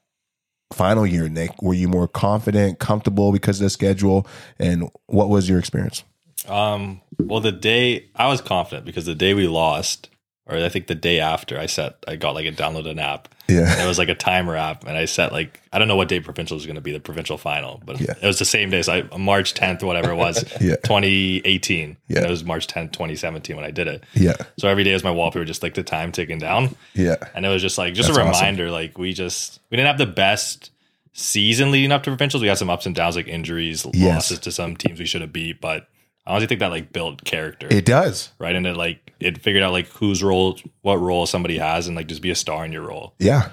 final 0.73 1.07
year, 1.07 1.29
Nick? 1.29 1.63
Were 1.63 1.75
you 1.75 1.89
more 1.89 2.09
confident, 2.09 2.81
comfortable 2.81 3.33
because 3.33 3.61
of 3.61 3.65
the 3.65 3.71
schedule? 3.71 4.27
And 4.59 4.91
what 5.07 5.29
was 5.29 5.49
your 5.49 5.59
experience? 5.59 6.03
Um, 6.49 7.01
well, 7.19 7.41
the 7.41 7.53
day 7.53 8.11
I 8.17 8.27
was 8.27 8.41
confident 8.41 8.85
because 8.85 9.07
the 9.07 9.15
day 9.15 9.35
we 9.35 9.47
lost, 9.47 10.11
or 10.47 10.57
I 10.59 10.69
think 10.69 10.87
the 10.89 10.95
day 10.95 11.21
after, 11.21 11.59
I 11.59 11.67
set 11.67 11.97
I 12.07 12.17
got 12.17 12.35
like 12.35 12.47
a 12.47 12.53
download 12.53 12.89
an 12.89 12.99
app. 12.99 13.29
Yeah. 13.49 13.83
It 13.85 13.87
was 13.87 13.99
like 13.99 14.09
a 14.09 14.15
timer 14.15 14.57
app, 14.57 14.85
and 14.87 14.97
I 14.97 15.05
set 15.07 15.33
like 15.33 15.61
I 15.73 15.79
don't 15.79 15.89
know 15.89 15.97
what 15.97 16.09
day 16.09 16.21
provincial 16.21 16.57
is 16.57 16.65
going 16.67 16.77
to 16.77 16.81
be 16.83 16.93
the 16.93 17.01
provincial 17.01 17.37
final, 17.39 17.83
but 17.85 18.01
Yeah. 18.01 18.15
it 18.23 18.27
was 18.27 18.39
the 18.39 18.45
same 18.45 18.71
day. 18.71 18.83
So 18.83 18.93
I, 19.13 19.17
March 19.19 19.55
10th, 19.55 19.83
whatever 19.83 20.11
it 20.13 20.17
was, 20.17 20.45
Yeah. 20.61 20.77
2018. 20.85 21.97
Yeah. 22.09 22.25
It 22.25 22.31
was 22.31 22.45
March 22.45 22.67
10th, 22.67 22.93
2017 22.93 23.57
when 23.57 23.65
I 23.65 23.71
did 23.71 23.87
it. 23.89 24.05
Yeah. 24.15 24.35
So 24.59 24.69
every 24.69 24.85
day 24.85 24.93
was 24.93 25.05
my 25.05 25.11
wallpaper, 25.11 25.45
just 25.45 25.63
like 25.63 25.75
the 25.75 25.83
time 25.83 26.13
ticking 26.13 26.39
down. 26.39 26.75
Yeah. 26.95 27.17
And 27.35 27.45
it 27.45 27.49
was 27.49 27.63
just 27.63 27.79
like 27.79 27.95
just 27.95 28.09
That's 28.09 28.19
a 28.19 28.23
awesome. 28.23 28.41
reminder, 28.41 28.71
like 28.71 28.99
we 28.99 29.13
just 29.13 29.61
we 29.71 29.77
didn't 29.77 29.89
have 29.89 29.99
the 29.99 30.07
best 30.07 30.71
season 31.13 31.71
leading 31.71 31.93
up 31.93 32.03
to 32.05 32.11
provincials. 32.11 32.43
We 32.43 32.49
had 32.49 32.59
some 32.59 32.71
ups 32.71 32.87
and 32.87 32.95
downs, 32.95 33.17
like 33.17 33.29
injuries, 33.29 33.87
Yes. 33.93 34.15
losses 34.15 34.39
to 34.41 34.53
some 34.53 34.77
teams 34.77 34.99
we 34.99 35.07
should 35.07 35.21
have 35.21 35.33
beat, 35.33 35.61
but 35.61 35.89
I 36.27 36.31
honestly 36.33 36.47
think 36.47 36.61
that 36.61 36.71
like 36.71 36.93
built 36.93 37.25
character, 37.25 37.69
It 37.71 37.85
does. 37.85 38.31
right? 38.39 38.57
And 38.57 38.67
it 38.67 38.77
like 38.77 39.13
it 39.21 39.43
figured 39.43 39.63
out 39.63 39.73
like 39.73 39.89
whose 39.89 40.23
role, 40.23 40.59
what 40.83 40.97
role 40.97 41.27
somebody 41.27 41.59
has, 41.59 41.87
and 41.87 41.97
like 41.97 42.07
just 42.09 42.23
be 42.23 42.31
a 42.31 42.35
star 42.35 42.65
in 42.65 42.73
your 42.73 42.87
role, 42.87 43.15
Yeah. 43.19 43.51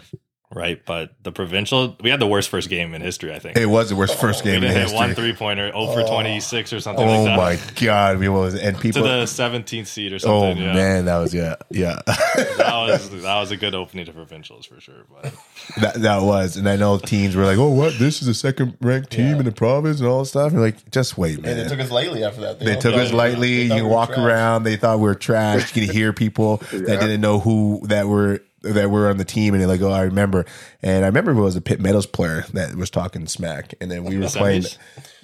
Right? 0.53 0.81
But 0.85 1.13
the 1.23 1.31
provincial, 1.31 1.95
we 2.01 2.09
had 2.09 2.19
the 2.19 2.27
worst 2.27 2.49
first 2.49 2.69
game 2.69 2.93
in 2.93 3.01
history, 3.01 3.33
I 3.33 3.39
think. 3.39 3.57
It 3.57 3.65
was 3.67 3.89
the 3.89 3.95
worst 3.95 4.19
first 4.19 4.43
game 4.43 4.55
in 4.55 4.61
didn't 4.61 4.73
hit 4.75 4.81
history. 4.83 4.97
one 4.97 5.15
three 5.15 5.33
pointer, 5.33 5.71
0 5.71 5.87
for 5.93 6.01
oh. 6.01 6.07
twenty 6.07 6.39
six 6.39 6.73
or 6.73 6.79
something 6.79 7.07
oh 7.07 7.23
like 7.23 7.25
that. 7.25 7.37
my 7.37 7.81
god, 7.85 8.17
we 8.19 8.29
was 8.29 8.55
and 8.55 8.77
people 8.79 9.01
To 9.01 9.07
people. 9.07 9.19
the 9.21 9.25
seventeenth 9.27 9.87
seed 9.87 10.11
or 10.13 10.15
oh 10.15 10.17
something. 10.19 10.63
yeah. 10.63 10.73
man, 10.73 11.05
that 11.05 11.17
was 11.17 11.33
yeah, 11.33 11.55
yeah. 11.69 11.99
That 12.07 12.87
was 12.87 13.09
that 13.23 13.39
was 13.39 13.51
a 13.51 13.57
good 13.57 13.75
opening 13.75 14.05
to 14.05 14.11
provincials 14.13 14.65
for 14.65 14.79
sure. 14.79 15.05
But 15.11 15.33
that 15.79 15.93
that 16.01 16.21
was, 16.21 16.57
and 16.57 16.67
I 16.67 16.75
know 16.75 16.97
teams 16.97 17.35
were 17.35 17.45
like, 17.45 17.57
"Oh, 17.57 17.69
what? 17.69 17.97
This 17.99 18.21
is 18.21 18.27
a 18.27 18.33
second 18.33 18.77
ranked 18.81 19.11
team 19.11 19.27
Yeah. 19.33 19.37
in 19.39 19.45
the 19.45 19.51
province 19.51 19.99
and 19.99 20.07
all 20.07 20.19
this 20.19 20.29
stuff." 20.29 20.47
And 20.47 20.53
you're 20.53 20.61
like, 20.61 20.89
just 20.91 21.17
wait, 21.17 21.41
man. 21.41 21.51
And 21.57 21.59
they 21.65 21.69
took 21.69 21.79
us 21.79 21.91
lightly 21.91 22.23
after 22.23 22.41
that. 22.41 22.59
They 22.59 22.75
all 22.75 22.81
took 22.81 22.95
us 22.95 23.11
we- 23.11 23.17
lightly. 23.17 23.61
You 23.63 23.75
we 23.75 23.81
walk 23.83 24.09
trash. 24.09 24.19
around. 24.19 24.63
They 24.63 24.75
thought 24.75 24.97
we 24.99 25.03
were 25.03 25.15
trash. 25.15 25.75
You 25.75 25.85
can 25.85 25.93
hear 25.93 26.13
people 26.13 26.57
that 26.71 26.99
didn't 26.99 27.21
know 27.21 27.39
who 27.39 27.81
that 27.85 28.07
were 28.07 28.41
that 28.63 28.89
were 28.91 29.09
on 29.09 29.17
the 29.17 29.25
team, 29.25 29.53
and 29.53 29.61
they're 29.61 29.67
like, 29.67 29.81
"Oh, 29.81 29.91
I 29.91 30.03
remember." 30.03 30.45
And 30.83 31.03
I 31.03 31.07
remember 31.07 31.31
it 31.31 31.35
was 31.41 31.55
a 31.55 31.61
Pitt 31.61 31.79
Meadows 31.79 32.05
player 32.05 32.45
that 32.53 32.75
was 32.75 32.89
talking 32.89 33.25
smack, 33.27 33.73
and 33.81 33.89
then 33.89 34.03
we 34.03 34.17
were 34.17 34.27
playing 34.27 34.63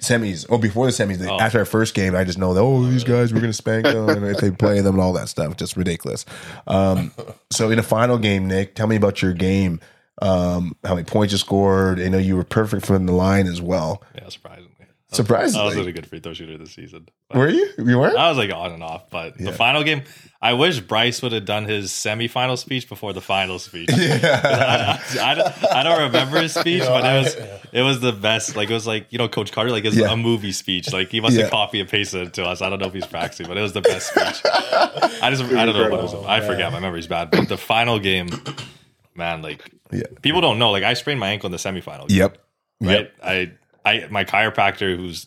semis? 0.00 0.46
Oh, 0.48 0.58
before 0.58 0.86
the 0.86 0.92
semis, 0.92 1.24
Oh. 1.28 1.38
after 1.38 1.58
our 1.58 1.64
first 1.64 1.94
game, 1.94 2.14
I 2.14 2.24
just 2.24 2.38
know 2.38 2.54
that 2.54 2.60
oh, 2.60 2.84
these 2.86 3.04
guys 3.04 3.32
we're 3.32 3.40
gonna 3.40 3.52
spank 3.52 3.84
them, 3.84 4.08
and 4.08 4.26
if 4.26 4.38
they 4.38 4.50
play 4.50 4.80
them 4.80 4.94
and 4.94 5.02
all 5.02 5.12
that 5.14 5.28
stuff, 5.28 5.56
just 5.56 5.76
ridiculous. 5.76 6.24
Um, 6.66 7.12
so 7.50 7.70
in 7.70 7.76
the 7.76 7.82
final 7.82 8.18
game, 8.18 8.46
Nick, 8.48 8.74
tell 8.74 8.86
me 8.86 8.96
about 8.96 9.22
your 9.22 9.32
game. 9.34 9.80
Um, 10.20 10.74
how 10.84 10.94
many 10.96 11.04
points 11.04 11.32
you 11.32 11.38
scored? 11.38 12.00
I 12.00 12.08
know 12.08 12.18
you 12.18 12.34
were 12.36 12.42
perfect 12.44 12.84
from 12.86 13.06
the 13.06 13.12
line 13.12 13.46
as 13.46 13.60
well. 13.62 14.02
yeah, 14.16 14.28
surprisingly, 14.28 14.70
Surprisingly, 15.10 15.62
I 15.62 15.74
was 15.74 15.86
a 15.86 15.92
good 15.92 16.06
free 16.06 16.20
throw 16.20 16.34
shooter 16.34 16.58
this 16.58 16.72
season. 16.72 17.08
were 17.32 17.48
you? 17.48 17.66
You 17.78 17.98
were? 17.98 18.14
I 18.16 18.28
was 18.28 18.36
like 18.36 18.52
on 18.52 18.72
and 18.72 18.82
off, 18.82 19.08
but 19.08 19.40
Yeah. 19.40 19.46
the 19.46 19.52
final 19.56 19.82
game, 19.82 20.02
I 20.42 20.52
wish 20.52 20.80
Bryce 20.80 21.22
would 21.22 21.32
have 21.32 21.46
done 21.46 21.64
his 21.64 21.90
semifinal 21.90 22.58
speech 22.58 22.90
before 22.90 23.14
the 23.14 23.22
final 23.22 23.58
speech. 23.58 23.88
yeah. 23.96 24.40
I, 24.44 25.20
I 25.30 25.34
don't, 25.34 25.64
I 25.72 25.82
don't 25.82 26.02
remember 26.08 26.42
his 26.42 26.52
speech, 26.52 26.80
know, 26.82 26.88
but 26.90 27.04
it 27.06 27.18
was 27.22 27.36
it 27.72 27.82
was 27.82 28.00
the 28.00 28.12
best. 28.12 28.54
Like 28.54 28.68
it 28.68 28.74
was 28.74 28.86
like 28.86 29.06
you 29.10 29.16
know 29.16 29.28
Coach 29.28 29.50
Carter, 29.50 29.70
like 29.70 29.86
it's 29.86 29.96
Yeah. 29.96 30.12
a 30.12 30.16
movie 30.16 30.52
speech. 30.52 30.92
Like 30.92 31.08
he 31.08 31.22
must 31.22 31.36
Yeah. 31.36 31.44
have 31.44 31.52
copy 31.52 31.80
and 31.80 31.88
pasted 31.88 32.28
it 32.28 32.34
to 32.34 32.44
us. 32.44 32.60
I 32.60 32.68
don't 32.68 32.78
know 32.78 32.88
if 32.88 32.92
he's 32.94 33.06
practicing, 33.06 33.46
but 33.46 33.56
it 33.56 33.62
was 33.62 33.72
the 33.72 33.80
best 33.80 34.08
speech. 34.10 34.42
I 34.52 35.30
just 35.30 35.42
I 35.42 35.64
don't 35.64 35.74
know 35.74 35.88
what 35.88 36.00
it 36.00 36.02
was. 36.02 36.12
Oh, 36.14 36.26
I 36.28 36.42
forget. 36.42 36.70
My 36.70 36.80
memory's 36.80 37.06
bad. 37.06 37.30
But 37.30 37.48
the 37.48 37.56
final 37.56 37.98
game, 37.98 38.28
man, 39.14 39.40
like 39.40 39.64
Yeah. 39.90 40.02
people 40.20 40.42
don't 40.42 40.58
know. 40.58 40.70
Like 40.70 40.84
I 40.84 40.92
sprained 40.92 41.18
my 41.18 41.28
ankle 41.30 41.46
in 41.46 41.52
the 41.52 41.56
semifinal. 41.56 42.06
Yep. 42.10 42.36
right? 42.82 43.10
I, 43.24 43.52
I, 43.84 44.06
my 44.10 44.24
chiropractor 44.24 44.96
who's 44.96 45.26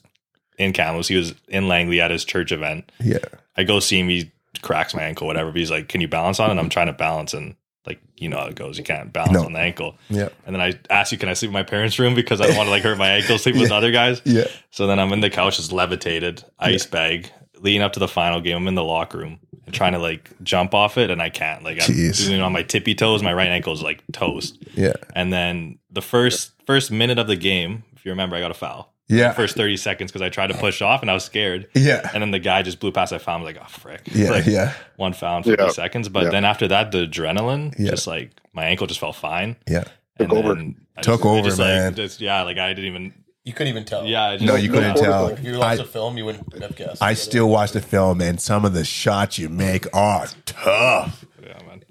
in 0.58 0.74
Kamloops, 0.74 1.08
he 1.08 1.16
was 1.16 1.34
in 1.48 1.68
Langley 1.68 2.02
at 2.02 2.12
his 2.12 2.24
church 2.26 2.52
event. 2.52 2.92
Yeah. 3.00 3.18
I 3.58 3.64
go 3.64 3.80
see 3.80 4.00
him, 4.00 4.10
he 4.10 4.32
cracks 4.62 4.94
my 4.94 5.02
ankle, 5.04 5.28
whatever. 5.28 5.52
But 5.52 5.60
he's 5.60 5.72
like, 5.72 5.88
"Can 5.88 6.02
you 6.02 6.08
balance 6.08 6.40
on 6.40 6.50
it?" 6.50 6.52
And 6.52 6.60
I'm 6.60 6.70
trying 6.70 6.88
to 6.88 6.94
balance, 6.94 7.34
and 7.34 7.56
like, 7.88 8.00
you 8.18 8.30
know 8.30 8.38
how 8.38 8.46
it 8.46 8.56
goes. 8.56 8.78
You 8.78 8.84
can't 8.84 9.12
balance 9.12 9.34
No. 9.34 9.44
on 9.46 9.54
the 9.54 9.60
ankle. 9.60 9.96
Yeah. 10.10 10.30
And 10.46 10.56
then 10.56 10.62
I 10.62 10.74
ask 10.90 11.12
you, 11.12 11.18
"Can 11.18 11.30
I 11.30 11.34
sleep 11.34 11.50
in 11.50 11.54
my 11.54 11.64
parents' 11.64 11.98
room?" 12.00 12.14
Because 12.16 12.40
I 12.42 12.48
don't 12.48 12.56
want 12.58 12.68
to 12.68 12.72
like 12.72 12.84
hurt 12.84 12.98
my 12.98 13.10
ankle, 13.10 13.38
sleep 13.38 13.56
with 13.56 13.72
other 13.72 13.92
guys. 13.92 14.22
Yeah. 14.26 14.46
So 14.70 14.88
then 14.88 15.00
I'm 15.00 15.12
in 15.14 15.20
the 15.22 15.30
couch, 15.30 15.58
just 15.58 15.72
levitated, 15.72 16.44
ice 16.60 16.86
bag, 16.86 17.30
leading 17.60 17.82
up 17.82 17.94
to 17.94 18.00
the 18.00 18.08
final 18.08 18.40
game. 18.42 18.58
I'm 18.58 18.68
in 18.68 18.76
the 18.76 18.84
locker 18.84 19.18
room 19.18 19.40
and 19.66 19.74
trying 19.74 19.94
to 19.94 20.00
like 20.00 20.30
jump 20.44 20.74
off 20.76 20.98
it, 20.98 21.10
and 21.10 21.22
I 21.22 21.30
can't. 21.30 21.64
Like 21.64 21.82
I'm 21.82 21.90
Jeez. 21.94 22.26
doing 22.26 22.40
it 22.40 22.44
on 22.44 22.54
my 22.54 22.64
tippy 22.64 22.94
toes. 22.96 23.24
My 23.24 23.34
right 23.34 23.50
ankle 23.50 23.74
is 23.74 23.82
like 23.82 24.04
toast. 24.14 24.58
Yeah. 24.76 24.94
And 25.16 25.34
then 25.34 25.80
the 25.90 26.02
first 26.02 26.52
first 26.68 26.92
minute 26.92 27.18
of 27.18 27.28
the 27.28 27.36
game, 27.36 27.84
if 28.02 28.06
you 28.08 28.12
remember, 28.14 28.36
I 28.36 28.40
got 28.40 28.50
a 28.50 28.56
foul. 28.56 28.92
Yeah. 29.08 29.34
First 29.34 29.56
30 29.58 29.78
seconds 29.78 30.12
because 30.12 30.24
I 30.24 30.30
tried 30.30 30.48
to 30.48 30.56
push 30.56 30.82
off 30.82 31.02
and 31.02 31.12
I 31.12 31.14
was 31.14 31.24
scared. 31.24 31.68
Yeah. 31.76 32.10
And 32.16 32.24
then 32.24 32.32
the 32.32 32.40
guy 32.40 32.64
just 32.64 32.80
blew 32.80 32.92
past. 32.92 33.14
I 33.14 33.20
found 33.20 33.44
like, 33.44 33.58
oh 33.62 33.66
frick. 33.68 34.02
Yeah. 34.12 34.32
like 34.32 34.48
yeah. 34.48 34.74
one 34.96 35.14
foul 35.14 35.38
in 35.38 35.44
50 35.44 35.64
Yeah. 35.64 35.70
seconds. 35.70 36.10
But 36.10 36.24
Yeah. 36.24 36.30
then 36.32 36.46
after 36.46 36.68
that, 36.70 36.92
the 36.92 37.06
adrenaline, 37.06 37.76
Yeah. 37.78 37.92
just 37.92 38.08
like 38.08 38.32
my 38.54 38.66
ankle 38.66 38.88
just 38.88 39.00
felt 39.00 39.16
fine. 39.16 39.56
Yeah. 39.70 39.84
And 40.18 40.32
over. 40.34 40.56
then 40.56 40.78
I 40.98 41.02
Took 41.02 41.20
just, 41.22 41.26
over, 41.28 41.44
just, 41.44 41.60
like, 41.60 41.68
man. 41.68 41.94
just- 41.96 42.22
yeah, 42.22 42.42
like 42.42 42.58
I 42.58 42.70
didn't 42.74 42.86
even. 42.86 43.14
You 43.44 43.54
couldn't 43.54 43.70
even 43.70 43.86
tell. 43.86 44.06
Yeah, 44.06 44.24
I 44.24 44.34
just, 44.38 44.46
No, 44.46 44.56
you 44.56 44.70
couldn't 44.70 44.96
No, 44.96 45.02
tell. 45.02 45.28
If 45.28 45.44
you 45.44 45.58
watched 45.60 45.82
I, 45.82 45.84
a 45.84 45.88
film, 45.88 46.18
you 46.18 46.26
wouldn't 46.26 46.62
have 46.62 46.76
guessed. 46.76 47.02
I 47.04 47.14
still 47.16 47.50
watch 47.50 47.72
the 47.72 47.82
film, 47.82 48.22
and 48.22 48.40
some 48.40 48.66
of 48.66 48.74
the 48.74 48.86
shots 48.86 49.38
you 49.40 49.50
make 49.50 49.88
are 49.96 50.28
tough. 50.46 51.26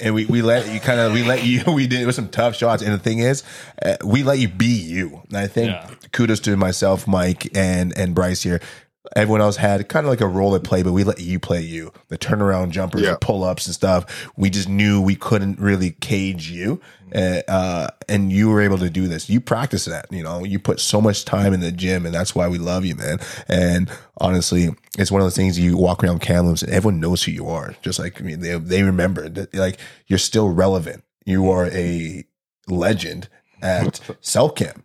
And 0.01 0.15
we, 0.15 0.27
we 0.27 0.43
let 0.43 0.73
you 0.73 0.81
kind 0.81 0.99
of 1.01 1.13
we 1.13 1.23
let 1.23 1.45
you 1.45 1.63
we 1.73 1.87
did 1.87 2.01
it 2.01 2.07
was 2.07 2.17
some 2.17 2.29
tough 2.29 2.57
shots. 2.57 2.83
And 2.83 2.93
the 2.93 2.99
thing 2.99 3.19
is, 3.19 3.43
uh, 3.83 3.97
we 4.05 4.23
let 4.23 4.39
you 4.39 4.49
be 4.49 4.67
you. 4.67 5.23
And 5.29 5.37
I 5.37 5.47
think 5.47 5.71
Yeah. 5.71 5.89
kudos 6.13 6.41
to 6.41 6.57
myself, 6.57 7.07
Mike, 7.07 7.55
and 7.57 7.97
and 7.97 8.15
Bryce 8.15 8.43
here. 8.43 8.61
Everyone 9.17 9.41
else 9.41 9.57
had 9.57 9.89
kind 9.89 10.05
of 10.05 10.11
like 10.11 10.21
a 10.21 10.27
role 10.27 10.53
to 10.53 10.61
play, 10.61 10.83
but 10.83 10.93
we 10.93 11.05
let 11.05 11.21
you 11.21 11.39
play 11.41 11.63
you. 11.63 11.91
The 12.09 12.19
turnaround 12.19 12.71
jumpers, 12.71 13.01
Yeah. 13.01 13.13
the 13.13 13.19
pull 13.19 13.45
ups 13.45 13.67
and 13.67 13.75
stuff. 13.75 14.31
We 14.37 14.51
just 14.51 14.69
knew 14.69 15.01
we 15.01 15.17
couldn't 15.17 15.59
really 15.59 15.93
cage 15.93 16.51
you, 16.51 16.81
uh, 17.15 17.41
uh, 17.49 17.89
and 18.11 18.31
you 18.31 18.51
were 18.51 18.61
able 18.61 18.77
to 18.79 18.91
do 18.91 19.09
this. 19.09 19.31
You 19.31 19.41
practice 19.41 19.87
that, 19.87 20.07
you 20.11 20.23
know. 20.23 20.45
You 20.45 20.59
put 20.59 20.81
so 20.81 21.01
much 21.01 21.25
time 21.25 21.55
in 21.55 21.61
the 21.61 21.73
gym, 21.73 22.05
and 22.05 22.15
that's 22.15 22.35
why 22.35 22.47
we 22.47 22.59
love 22.59 22.85
you, 22.85 22.95
man. 22.95 23.19
And 23.49 23.91
honestly, 24.19 24.69
it's 24.99 25.11
one 25.11 25.23
of 25.23 25.25
those 25.25 25.37
things 25.37 25.59
you 25.59 25.79
walk 25.79 26.05
around 26.05 26.21
Kamloops 26.21 26.63
and 26.63 26.71
everyone 26.73 27.01
knows 27.01 27.23
who 27.23 27.33
you 27.33 27.49
are. 27.49 27.75
Just 27.83 27.99
like 27.99 28.21
I 28.21 28.25
mean, 28.25 28.41
they 28.41 28.59
they 28.59 28.83
remember 28.83 29.29
that 29.31 29.55
like 29.55 29.79
you're 30.09 30.19
still 30.19 30.51
relevant. 30.51 31.05
You 31.25 31.49
are 31.51 31.67
a 31.69 32.25
legend 32.69 33.29
at 33.63 33.95
Cellcam. 34.23 34.83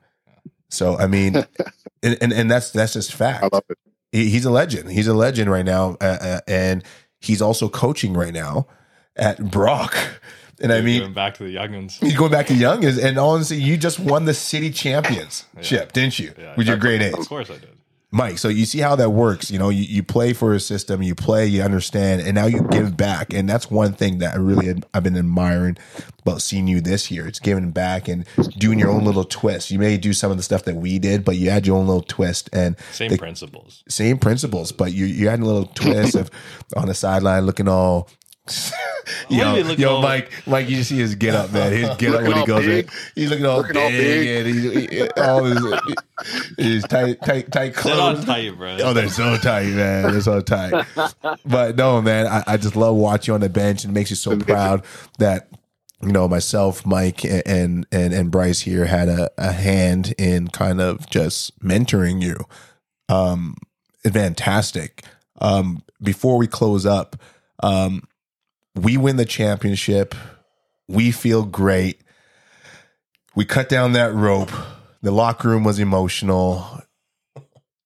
So 0.69 0.97
I 0.97 1.07
mean, 1.07 1.35
and, 2.03 2.17
and 2.21 2.31
and 2.33 2.49
that's 2.49 2.71
that's 2.71 2.93
just 2.93 3.13
fact 3.13 3.43
I 3.43 3.49
love 3.51 3.63
it. 3.69 3.77
He, 4.15 4.29
he's 4.29 4.45
a 4.45 4.49
legend. 4.51 4.91
He's 4.91 5.07
a 5.07 5.13
legend 5.13 5.51
right 5.51 5.65
now, 5.65 5.97
uh, 6.01 6.17
uh, 6.21 6.39
and 6.47 6.83
he's 7.19 7.41
also 7.41 7.69
coaching 7.69 8.13
right 8.13 8.33
now 8.33 8.67
at 9.15 9.51
Brock. 9.51 9.95
And 10.61 10.71
I 10.71 10.79
mean, 10.79 11.01
going 11.01 11.13
back 11.13 11.33
to 11.33 11.43
the 11.43 11.53
youngins. 11.53 11.99
he's 12.01 12.15
going 12.15 12.31
back 12.31 12.47
to 12.47 12.53
young, 12.53 12.85
and- 12.85 12.97
and 12.97 13.17
honestly, 13.17 13.57
you 13.57 13.75
just 13.75 13.99
won 13.99 14.23
the 14.23 14.33
city 14.33 14.71
championship, 14.71 15.91
didn't 15.91 16.17
you? 16.17 16.33
Yeah, 16.37 16.53
With 16.55 16.67
your 16.67 16.77
grade 16.77 17.01
Of 17.13 17.27
course 17.27 17.49
I 17.49 17.55
did. 17.55 17.75
Mike. 18.11 18.37
So 18.37 18.47
you 18.47 18.65
see 18.65 18.79
how 18.79 18.95
that 18.95 19.09
works. 19.09 19.51
You 19.51 19.59
know, 19.59 19.69
you, 19.69 19.83
you 19.83 20.01
play 20.03 20.31
for 20.33 20.53
a 20.53 20.59
system, 20.59 21.03
you 21.03 21.15
play, 21.15 21.47
you 21.47 21.61
understand, 21.61 22.21
and 22.21 22.33
now 22.35 22.45
you 22.45 22.61
give 22.69 22.95
back. 22.95 23.33
And 23.33 23.49
that's 23.49 23.69
one 23.69 23.93
thing 23.93 24.19
that 24.19 24.35
I 24.35 24.37
really 24.37 24.81
I've 24.93 25.03
been 25.03 25.17
admiring 25.17 25.77
about 26.21 26.41
seeing 26.41 26.67
you 26.67 26.79
this 26.81 27.11
year. 27.11 27.27
It's 27.27 27.39
giving 27.39 27.71
back 27.71 28.07
and 28.07 28.25
doing 28.57 28.79
your 28.79 28.89
own 28.89 29.03
little 29.03 29.25
twist. 29.25 29.69
You 29.69 29.79
may 29.79 29.97
do 29.97 30.13
some 30.13 30.31
of 30.31 30.37
the 30.37 30.43
stuff 30.43 30.63
that 30.63 30.75
we 30.75 30.97
did, 30.97 31.25
but 31.25 31.35
you 31.35 31.49
add 31.49 31.67
your 31.67 31.77
own 31.77 31.87
little 31.87 32.01
twist 32.01 32.49
and 32.53 32.77
Same 32.93 33.11
the- 33.11 33.17
principles. 33.17 33.83
same 33.89 34.17
principles, 34.17 34.71
but 34.71 34.93
you 34.93 35.05
you 35.05 35.27
had 35.27 35.39
a 35.41 35.45
little 35.45 35.65
twist 35.65 36.15
of 36.15 36.29
on 36.77 36.87
the 36.87 36.93
sideline 36.93 37.45
looking 37.45 37.67
all. 37.67 38.09
Yo, 39.29 39.45
Why 39.45 39.51
do 39.53 39.57
you 39.59 39.63
look 39.63 39.79
yo, 39.79 40.01
Mike, 40.01 40.31
Mike, 40.45 40.69
you 40.69 40.77
just 40.77 40.89
see 40.89 40.97
his 40.97 41.15
get 41.15 41.33
up, 41.33 41.51
man. 41.51 41.71
His 41.71 41.89
get 41.97 42.13
up 42.15 42.21
when 42.23 42.37
he 42.37 42.45
goes 42.45 42.67
in. 42.67 42.87
He's 43.15 43.29
looking 43.29 43.45
all 43.45 43.57
Looking 43.57 43.77
all 43.77 43.89
big, 43.89 44.45
and 44.45 44.55
he's 44.55 44.89
he- 44.89 45.09
all 45.21 45.43
his, 45.43 45.83
his 46.57 46.83
tight, 46.83 47.21
tight, 47.21 47.51
tight 47.51 47.73
They're 47.73 47.81
clothes. 47.81 48.25
tight, 48.25 48.55
bro. 48.57 48.77
Oh, 48.83 48.93
they're 48.93 49.09
so 49.09 49.37
tight, 49.37 49.67
man. 49.67 50.11
They're 50.11 50.21
so 50.21 50.41
tight. 50.41 50.85
But 51.45 51.75
no, 51.75 52.01
man, 52.01 52.27
I, 52.27 52.43
I 52.45 52.57
just 52.57 52.75
love 52.75 52.95
watching 52.95 53.31
you 53.31 53.35
on 53.35 53.41
the 53.41 53.49
bench, 53.49 53.83
and 53.83 53.91
it 53.91 53.95
makes 53.99 54.09
you 54.09 54.15
so 54.15 54.37
proud 54.39 54.83
that 55.17 55.49
you 56.01 56.11
know 56.11 56.27
myself, 56.27 56.85
Mike, 56.85 57.23
and 57.25 57.87
and 57.91 58.13
and 58.13 58.29
Bryce 58.29 58.59
here 58.61 58.85
had 58.85 59.09
a, 59.09 59.29
a 59.39 59.51
hand 59.53 60.13
in 60.19 60.49
kind 60.49 60.79
of 60.81 61.09
just 61.09 61.57
mentoring 61.61 62.21
you. 62.21 62.35
Um, 63.09 63.55
fantastic. 64.03 65.03
Um, 65.41 65.81
before 66.01 66.37
we 66.37 66.47
close 66.47 66.85
up, 66.85 67.15
um, 67.63 68.03
we 68.75 68.97
win 68.97 69.15
the 69.17 69.25
championship. 69.25 70.13
We 70.87 71.11
feel 71.11 71.43
great. 71.45 72.01
We 73.35 73.45
cut 73.45 73.69
down 73.69 73.93
that 73.93 74.13
rope. 74.13 74.51
The 75.01 75.11
locker 75.11 75.49
room 75.49 75.63
was 75.63 75.79
emotional 75.79 76.81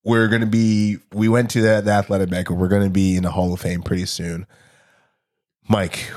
we're 0.05 0.27
going 0.27 0.41
to 0.41 0.47
be 0.47 0.97
we 1.13 1.27
went 1.27 1.49
to 1.51 1.61
the, 1.61 1.81
the 1.81 1.91
athletic 1.91 2.29
banquet 2.29 2.57
we're 2.57 2.67
going 2.69 2.83
to 2.83 2.89
be 2.89 3.15
in 3.17 3.23
the 3.23 3.31
hall 3.31 3.53
of 3.53 3.59
fame 3.59 3.81
pretty 3.81 4.05
soon 4.05 4.47
mike 5.67 6.09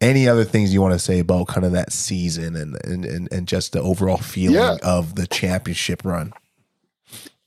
any 0.00 0.28
other 0.28 0.44
things 0.44 0.72
you 0.74 0.82
want 0.82 0.92
to 0.92 0.98
say 0.98 1.18
about 1.18 1.48
kind 1.48 1.64
of 1.64 1.72
that 1.72 1.92
season 1.92 2.54
and 2.54 2.76
and 2.84 3.04
and, 3.04 3.32
and 3.32 3.48
just 3.48 3.72
the 3.72 3.80
overall 3.80 4.18
feeling 4.18 4.56
Yeah. 4.56 4.76
of 4.82 5.14
the 5.14 5.26
championship 5.26 6.04
run 6.04 6.32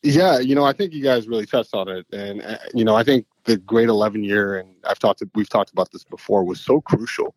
Yeah, 0.03 0.39
you 0.39 0.55
know, 0.55 0.63
I 0.63 0.73
think 0.73 0.93
you 0.93 1.03
guys 1.03 1.27
really 1.27 1.45
touched 1.45 1.73
on 1.73 1.87
it, 1.89 2.05
and 2.11 2.41
uh, 2.41 2.57
you 2.73 2.83
know, 2.85 2.95
I 2.95 3.03
think 3.03 3.25
the 3.47 3.57
grade 3.57 3.89
eleven 3.89 4.23
year, 4.23 4.59
and 4.59 4.69
I've 4.87 4.99
talked, 4.99 5.23
we've 5.33 5.49
talked 5.49 5.71
about 5.71 5.91
this 5.91 6.03
before, 6.03 6.43
was 6.43 6.59
so 6.61 6.81
crucial 6.81 7.33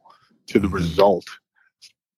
to 0.48 0.58
the 0.58 0.68
Mhm. 0.68 0.72
result 0.74 1.24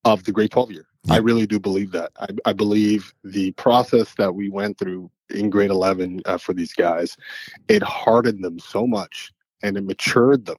of 0.05 0.25
the 0.25 0.33
grade 0.33 0.51
twelve 0.51 0.73
year. 0.73 0.87
I 1.11 1.19
really 1.19 1.47
do 1.47 1.61
believe 1.61 1.93
that. 1.93 2.11
I, 2.19 2.29
I 2.47 2.53
believe 2.53 3.13
the 3.23 3.53
process 3.53 4.15
that 4.15 4.35
we 4.35 4.49
went 4.49 4.79
through 4.79 5.11
in 5.31 5.51
grade 5.51 5.71
eleven 5.71 6.23
uh, 6.25 6.39
for 6.39 6.55
these 6.55 6.73
guys, 6.73 7.17
it 7.69 7.83
hardened 7.83 8.43
them 8.43 8.59
so 8.59 8.87
much, 8.87 9.33
and 9.63 9.77
it 9.77 9.85
matured 9.85 10.47
them. 10.47 10.57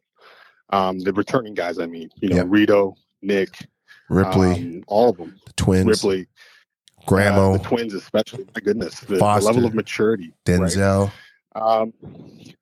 Um, 0.69 0.99
the 0.99 1.13
returning 1.13 1.53
guys, 1.55 1.79
I 1.79 1.87
mean, 1.87 2.09
you 2.21 2.29
know, 2.29 2.37
Yeah. 2.37 2.43
Rito, 2.47 2.95
Nick, 3.21 3.67
ripley 4.09 4.51
um, 4.51 4.83
all 4.87 5.09
of 5.09 5.17
them, 5.17 5.39
the 5.45 5.53
twins 5.53 5.87
Ripley, 5.87 6.27
uh, 7.07 7.53
the 7.53 7.59
twins 7.63 7.93
especially. 7.93 8.45
My 8.53 8.61
goodness, 8.61 8.99
the, 9.01 9.15
the 9.15 9.23
level 9.23 9.65
of 9.65 9.73
maturity. 9.73 10.33
right? 10.47 10.59
denzel 10.59 11.11
Um, 11.55 11.93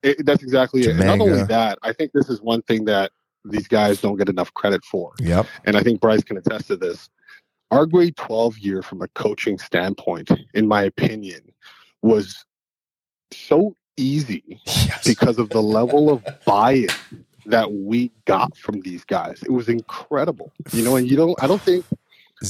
it, 0.02 0.24
that's 0.26 0.42
exactly 0.42 0.82
it. 0.82 0.90
And 0.90 1.00
not 1.00 1.20
only 1.20 1.42
that, 1.44 1.78
I 1.82 1.92
think 1.92 2.12
this 2.12 2.28
is 2.28 2.40
one 2.40 2.62
thing 2.62 2.84
that 2.86 3.12
these 3.44 3.68
guys 3.68 4.00
don't 4.00 4.16
get 4.16 4.28
enough 4.28 4.52
credit 4.54 4.84
for. 4.84 5.12
yep 5.18 5.46
And 5.64 5.76
I 5.76 5.82
think 5.82 6.00
Bryce 6.00 6.22
can 6.22 6.36
attest 6.36 6.68
to 6.68 6.76
this. 6.76 7.08
Our 7.70 7.86
grade 7.86 8.16
12 8.16 8.58
year, 8.58 8.82
from 8.82 9.02
a 9.02 9.08
coaching 9.08 9.58
standpoint, 9.58 10.30
in 10.54 10.68
my 10.68 10.82
opinion, 10.82 11.40
was 12.02 12.44
so 13.32 13.76
easy 13.96 14.60
yes 14.66 15.04
because 15.06 15.38
of 15.38 15.48
the 15.50 15.62
level 15.78 16.10
of 16.10 16.24
buy-in 16.44 16.88
that 17.46 17.72
we 17.72 18.12
got 18.24 18.56
from 18.56 18.80
these 18.80 19.04
guys. 19.04 19.42
It 19.42 19.50
was 19.50 19.68
incredible. 19.68 20.52
You 20.72 20.84
know, 20.84 20.96
and 20.96 21.10
you 21.10 21.16
don't 21.16 21.42
I 21.42 21.46
don't 21.46 21.62
think 21.62 21.84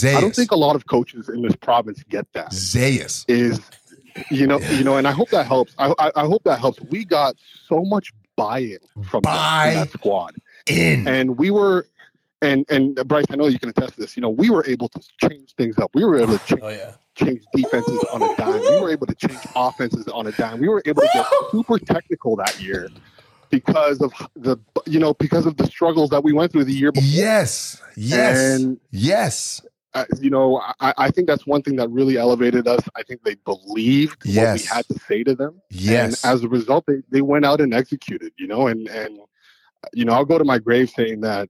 I 0.03 0.21
don't 0.21 0.35
think 0.35 0.51
a 0.51 0.57
lot 0.57 0.77
of 0.77 0.87
coaches 0.87 1.29
in 1.29 1.43
this 1.43 1.57
province 1.57 2.03
get 2.09 2.27
that 2.33 2.51
zayas 2.51 3.25
is 3.29 3.61
you 4.31 4.47
know 4.47 4.59
you 4.61 4.85
know 4.85 4.97
and 4.97 5.07
i 5.09 5.13
hope 5.13 5.31
that 5.31 5.47
helps. 5.47 5.75
I 5.79 5.93
i, 5.99 6.11
I 6.17 6.27
hope 6.27 6.43
that 6.45 6.59
helps. 6.61 6.81
We 6.91 7.05
got 7.05 7.35
so 7.67 7.83
much 7.85 8.13
buy-in 8.37 8.79
from 9.05 9.23
that, 9.23 9.35
Buy- 9.35 9.71
from 9.73 9.75
that 9.81 9.91
squad. 9.91 10.35
In 10.67 11.07
and 11.09 11.39
we 11.39 11.51
were 11.51 11.87
and 12.41 12.65
and 12.71 12.99
uh, 12.99 13.05
bryce 13.05 13.25
i 13.31 13.37
know 13.37 13.47
you 13.47 13.59
can 13.59 13.69
attest 13.69 13.95
to 13.95 14.01
this. 14.01 14.17
You 14.17 14.21
know 14.23 14.31
we 14.31 14.51
were 14.51 14.65
able 14.67 14.89
to 14.91 15.01
change 15.29 15.55
things 15.57 15.79
up. 15.79 15.91
We 15.95 16.05
were 16.05 16.19
able 16.19 16.39
to 16.39 16.43
oh, 16.45 16.47
change, 16.47 16.61
Oh 16.63 16.69
yeah. 16.69 16.93
change 17.15 17.43
defenses 17.55 18.05
on 18.13 18.23
a 18.23 18.35
dime. 18.37 18.61
We 18.61 18.81
were 18.81 18.91
able 18.91 19.07
to 19.07 19.15
change 19.15 19.41
offenses 19.57 20.07
on 20.09 20.27
a 20.27 20.33
dime. 20.33 20.61
We 20.61 20.69
were 20.69 20.83
able 20.87 21.03
to 21.03 21.09
get 21.13 21.27
super 21.51 21.79
technical 21.79 22.37
that 22.37 22.61
year 22.61 22.89
because 23.51 24.01
of 24.01 24.13
the 24.35 24.57
you 24.87 24.99
know 24.99 25.15
because 25.15 25.47
of 25.47 25.57
the 25.57 25.67
struggles 25.67 26.11
that 26.11 26.25
we 26.25 26.33
went 26.33 26.53
through 26.53 26.65
the 26.65 26.73
year 26.73 26.91
before. 26.93 27.09
Yes. 27.09 27.81
Yes. 27.97 28.61
And- 28.61 28.81
yes 28.91 29.61
uh, 29.95 30.05
you 30.21 30.31
know, 30.31 30.61
I, 30.81 30.95
I 30.97 31.11
think 31.11 31.27
that's 31.27 31.47
one 31.47 31.63
thing 31.63 31.77
that 31.77 31.91
really 31.91 32.17
elevated 32.17 32.67
us. 32.67 32.81
I 32.97 33.03
think 33.03 33.23
they 33.25 33.35
believed 33.45 34.25
what 34.25 34.53
we 34.55 34.63
had 34.63 34.89
to 34.89 34.99
say 35.07 35.23
to 35.25 35.35
them. 35.35 35.61
yes 35.71 36.25
And 36.25 36.33
as 36.33 36.43
a 36.45 36.49
result, 36.49 36.85
they, 36.87 37.03
they 37.11 37.21
went 37.21 37.45
out 37.45 37.61
and 37.61 37.75
executed, 37.75 38.33
you 38.39 38.47
know, 38.47 38.67
and, 38.69 38.89
and, 38.89 39.19
you 39.93 40.05
know, 40.05 40.13
I'll 40.13 40.25
go 40.25 40.39
to 40.39 40.45
my 40.45 40.59
grave 40.59 40.91
saying 40.91 41.21
that 41.23 41.49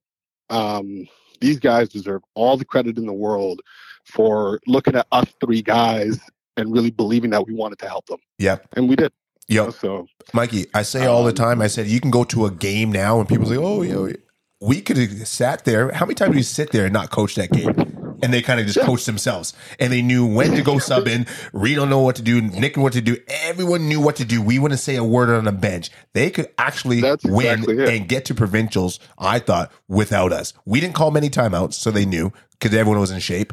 um, 0.50 1.06
these 1.40 1.58
guys 1.58 1.88
deserve 1.88 2.22
all 2.34 2.56
the 2.56 2.64
credit 2.64 2.98
in 2.98 3.06
the 3.06 3.12
world 3.12 3.60
for 4.04 4.60
looking 4.66 4.96
at 4.96 5.06
us 5.12 5.26
three 5.44 5.62
guys 5.62 6.18
and 6.56 6.72
really 6.72 6.90
believing 6.90 7.30
that 7.30 7.46
we 7.46 7.54
wanted 7.54 7.78
to 7.78 7.88
help 7.88 8.06
them. 8.06 8.18
yep 8.38 8.66
And 8.74 8.88
we 8.88 8.96
did. 8.96 9.12
you 9.48 9.58
know, 9.58 9.70
So, 9.70 10.06
Mikey, 10.32 10.66
I 10.74 10.82
say 10.82 11.06
all 11.06 11.22
the 11.24 11.30
Um, 11.30 11.34
time. 11.34 11.62
I 11.62 11.68
said 11.68 11.86
you 11.86 12.00
can 12.00 12.10
go 12.10 12.24
to 12.24 12.46
a 12.46 12.50
game 12.50 12.90
now, 12.92 13.20
and 13.20 13.28
people 13.28 13.46
say, 13.46 13.56
"Oh, 13.56 13.82
you 13.82 13.92
know, 13.92 14.12
we 14.60 14.80
could 14.80 14.96
have 14.96 15.26
sat 15.26 15.64
there." 15.64 15.90
How 15.92 16.06
many 16.06 16.14
times 16.14 16.32
do 16.32 16.38
you 16.38 16.42
sit 16.44 16.70
there 16.70 16.84
and 16.84 16.92
not 16.92 17.10
coach 17.10 17.34
that 17.36 17.50
game? 17.50 18.01
And 18.22 18.32
they 18.32 18.40
kind 18.40 18.60
of 18.60 18.66
just 18.66 18.78
Yeah. 18.78 18.84
coached 18.86 19.06
themselves, 19.06 19.52
and 19.80 19.92
they 19.92 20.00
knew 20.00 20.24
when 20.24 20.52
to 20.52 20.62
go 20.62 20.78
sub 20.78 21.08
in. 21.08 21.26
Reed 21.52 21.74
don't 21.76 21.90
know 21.90 21.98
what 21.98 22.14
to 22.16 22.22
do. 22.22 22.40
Nick 22.40 22.76
knew 22.76 22.82
what 22.84 22.92
to 22.92 23.00
do. 23.00 23.16
Everyone 23.28 23.88
knew 23.88 24.00
what 24.00 24.14
to 24.16 24.24
do. 24.24 24.40
We 24.40 24.58
wouldn't 24.60 24.80
say 24.80 24.94
a 24.96 25.02
word 25.04 25.28
on 25.30 25.44
the 25.44 25.52
bench. 25.52 25.90
They 26.14 26.30
could 26.30 26.48
actually 26.56 27.00
That's 27.00 27.24
win 27.24 27.60
exactly 27.64 27.96
and 27.96 28.08
get 28.08 28.24
to 28.26 28.34
provincials. 28.34 29.00
I 29.18 29.40
thought 29.40 29.72
without 29.88 30.32
us, 30.32 30.52
we 30.64 30.78
didn't 30.80 30.94
call 30.94 31.10
many 31.10 31.28
timeouts, 31.30 31.74
so 31.74 31.90
they 31.90 32.04
knew 32.06 32.32
because 32.52 32.72
everyone 32.76 33.00
was 33.00 33.10
in 33.10 33.18
shape. 33.18 33.52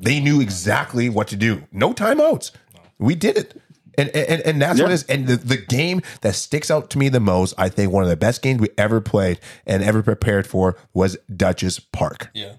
They 0.00 0.20
knew 0.20 0.40
exactly 0.40 1.08
what 1.08 1.26
to 1.28 1.36
do. 1.36 1.64
No 1.72 1.92
timeouts. 1.92 2.52
We 2.98 3.14
did 3.16 3.36
it. 3.36 3.60
And, 3.98 4.10
and, 4.10 4.42
and 4.42 4.60
that's 4.62 4.78
what 4.78 4.86
it 4.86 4.90
Yeah. 4.90 4.94
is. 4.94 5.02
And 5.04 5.26
the, 5.26 5.36
the 5.36 5.56
game 5.56 6.02
that 6.20 6.34
sticks 6.34 6.70
out 6.70 6.90
to 6.90 6.98
me 6.98 7.08
the 7.08 7.18
most, 7.18 7.54
I 7.56 7.70
think 7.70 7.90
one 7.92 8.02
of 8.04 8.10
the 8.10 8.16
best 8.16 8.42
games 8.42 8.60
we 8.60 8.68
ever 8.76 9.00
played 9.00 9.40
and 9.66 9.82
ever 9.82 10.02
prepared 10.02 10.46
for 10.46 10.76
was 10.92 11.16
Duchess 11.34 11.78
Park. 11.80 12.28
Yeah. 12.34 12.56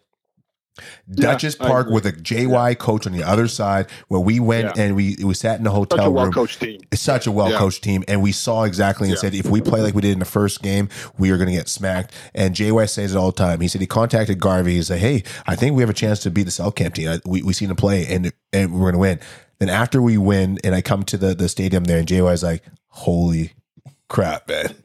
Duchess 1.13 1.55
I 1.59 1.67
Park 1.67 1.89
with 1.89 2.05
a 2.05 2.11
JY 2.11 2.77
coach 2.77 3.07
on 3.07 3.13
the 3.13 3.23
other 3.23 3.47
side 3.47 3.87
where 4.07 4.19
we 4.21 4.39
went 4.39 4.75
Yeah. 4.75 4.83
and 4.83 4.95
we 4.95 5.15
we 5.23 5.33
sat 5.33 5.57
in 5.57 5.63
the 5.63 5.69
such 5.69 5.75
hotel 5.77 5.99
a 5.99 6.05
room. 6.05 6.13
well 6.15 6.31
coached 6.31 6.59
team. 6.59 6.81
It's 6.91 7.01
such 7.01 7.27
a 7.27 7.31
well 7.31 7.51
coached 7.57 7.83
team, 7.83 8.03
and 8.07 8.21
we 8.21 8.31
saw 8.31 8.63
exactly 8.63 9.07
and 9.09 9.15
Yeah. 9.15 9.21
said 9.21 9.35
if 9.35 9.47
we 9.47 9.61
play 9.61 9.81
like 9.81 9.93
we 9.95 10.01
did 10.01 10.11
in 10.11 10.19
the 10.19 10.25
first 10.25 10.61
game, 10.61 10.89
we 11.17 11.31
are 11.31 11.37
going 11.37 11.49
to 11.49 11.55
get 11.55 11.67
smacked. 11.69 12.13
And 12.35 12.55
JY 12.55 12.85
says 12.89 13.13
it 13.13 13.17
all 13.17 13.31
the 13.31 13.37
time. 13.37 13.61
He 13.61 13.67
said 13.67 13.81
he 13.81 13.87
contacted 13.87 14.39
Garvey. 14.39 14.75
He 14.75 14.83
said, 14.83 14.99
"Hey, 14.99 15.23
I 15.45 15.55
think 15.55 15.75
we 15.75 15.81
have 15.81 15.89
a 15.89 15.93
chance 15.93 16.19
to 16.21 16.31
beat 16.31 16.43
the 16.43 16.51
Cell 16.51 16.71
Camp 16.71 16.95
team. 16.95 17.19
We 17.25 17.41
we 17.41 17.53
seen 17.53 17.67
them 17.69 17.77
play, 17.77 18.05
and 18.07 18.31
and 18.53 18.73
we're 18.73 18.91
going 18.91 18.93
to 18.93 18.99
win." 18.99 19.19
Then 19.59 19.69
after 19.69 20.01
we 20.01 20.17
win, 20.19 20.59
and 20.63 20.75
I 20.75 20.81
come 20.81 21.03
to 21.03 21.17
the 21.17 21.33
the 21.33 21.49
stadium 21.49 21.85
there, 21.85 21.97
and 21.99 22.07
JY 22.07 22.31
is 22.33 22.43
like, 22.43 22.63
"Holy 22.89 23.53
crap, 24.07 24.47
man! 24.49 24.75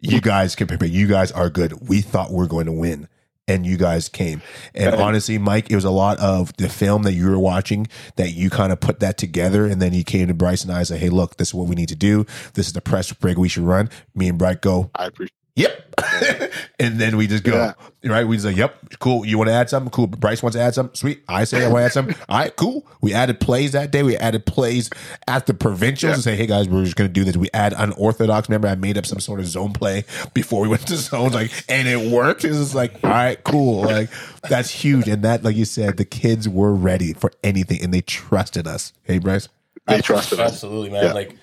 You 0.00 0.20
guys 0.20 0.56
can 0.56 0.66
prepare. 0.66 0.88
You 0.88 1.06
guys 1.06 1.30
are 1.30 1.48
good. 1.50 1.88
We 1.88 2.00
thought 2.00 2.32
we 2.32 2.42
are 2.44 2.48
going 2.48 2.66
to 2.66 2.72
win." 2.72 3.06
And 3.48 3.66
you 3.66 3.76
guys 3.76 4.08
came. 4.08 4.42
And 4.74 4.94
honestly, 4.94 5.38
Mike, 5.38 5.70
it 5.70 5.74
was 5.74 5.84
a 5.84 5.90
lot 5.90 6.18
of 6.18 6.56
the 6.56 6.68
film 6.68 7.02
that 7.02 7.14
you 7.14 7.28
were 7.28 7.38
watching 7.38 7.88
that 8.16 8.32
you 8.32 8.50
kind 8.50 8.72
of 8.72 8.80
put 8.80 9.00
that 9.00 9.18
together. 9.18 9.66
And 9.66 9.82
then 9.82 9.92
you 9.92 10.04
came 10.04 10.28
to 10.28 10.34
Bryce 10.34 10.62
and 10.62 10.72
I 10.72 10.82
said, 10.84 11.00
Hey, 11.00 11.08
look, 11.08 11.36
this 11.36 11.48
is 11.48 11.54
what 11.54 11.66
we 11.66 11.74
need 11.74 11.88
to 11.88 11.96
do. 11.96 12.26
This 12.54 12.68
is 12.68 12.72
the 12.72 12.80
press 12.80 13.12
break 13.12 13.36
we 13.36 13.48
should 13.48 13.64
run. 13.64 13.90
Me 14.14 14.28
and 14.28 14.38
Bright 14.38 14.60
go, 14.60 14.90
I 14.94 15.06
appreciate. 15.06 15.39
Yep. 15.56 15.94
and 16.78 16.98
then 16.98 17.16
we 17.16 17.26
just 17.26 17.44
go, 17.44 17.74
right? 18.04 18.26
We 18.26 18.36
just 18.36 18.46
like, 18.46 18.56
yep, 18.56 18.76
cool. 18.98 19.24
You 19.26 19.38
want 19.38 19.48
to 19.48 19.54
add 19.54 19.68
something? 19.68 19.90
Cool. 19.90 20.06
Bryce 20.06 20.42
wants 20.42 20.56
to 20.56 20.62
add 20.62 20.74
something. 20.74 20.94
Sweet. 20.94 21.22
I 21.28 21.44
say 21.44 21.64
I 21.64 21.68
want 21.68 21.80
to 21.80 21.84
add 21.86 21.92
something. 21.92 22.16
All 22.28 22.38
right, 22.38 22.54
cool. 22.56 22.86
We 23.00 23.12
added 23.12 23.40
plays 23.40 23.72
that 23.72 23.90
day. 23.90 24.02
We 24.02 24.16
added 24.16 24.46
plays 24.46 24.90
at 25.26 25.46
the 25.46 25.54
provincials 25.54 26.14
and 26.14 26.22
say, 26.22 26.36
hey 26.36 26.46
guys, 26.46 26.68
we're 26.68 26.84
just 26.84 26.96
going 26.96 27.08
to 27.08 27.12
do 27.12 27.24
this. 27.24 27.36
We 27.36 27.50
add 27.52 27.74
unorthodox. 27.76 28.48
Remember, 28.48 28.68
I 28.68 28.74
made 28.74 28.96
up 28.96 29.06
some 29.06 29.20
sort 29.20 29.40
of 29.40 29.46
zone 29.46 29.72
play 29.72 30.04
before 30.34 30.62
we 30.62 30.68
went 30.68 30.86
to 30.86 30.96
zones, 30.96 31.34
like, 31.34 31.50
and 31.68 31.86
it 31.88 32.10
worked. 32.10 32.44
It's 32.44 32.56
just 32.56 32.74
like, 32.74 33.02
all 33.04 33.10
right, 33.10 33.42
cool. 33.44 33.82
Like, 33.82 34.10
that's 34.48 34.70
huge. 34.70 35.08
And 35.08 35.22
that, 35.24 35.42
like 35.42 35.56
you 35.56 35.64
said, 35.64 35.96
the 35.96 36.04
kids 36.04 36.48
were 36.48 36.74
ready 36.74 37.12
for 37.12 37.32
anything 37.42 37.82
and 37.82 37.92
they 37.92 38.00
trusted 38.00 38.66
us. 38.66 38.92
Hey, 39.02 39.18
Bryce. 39.18 39.48
They 39.86 40.00
trusted 40.00 40.40
us. 40.40 40.52
Absolutely, 40.52 40.90
man. 40.90 41.04
Yeah. 41.04 41.12
Like 41.12 41.36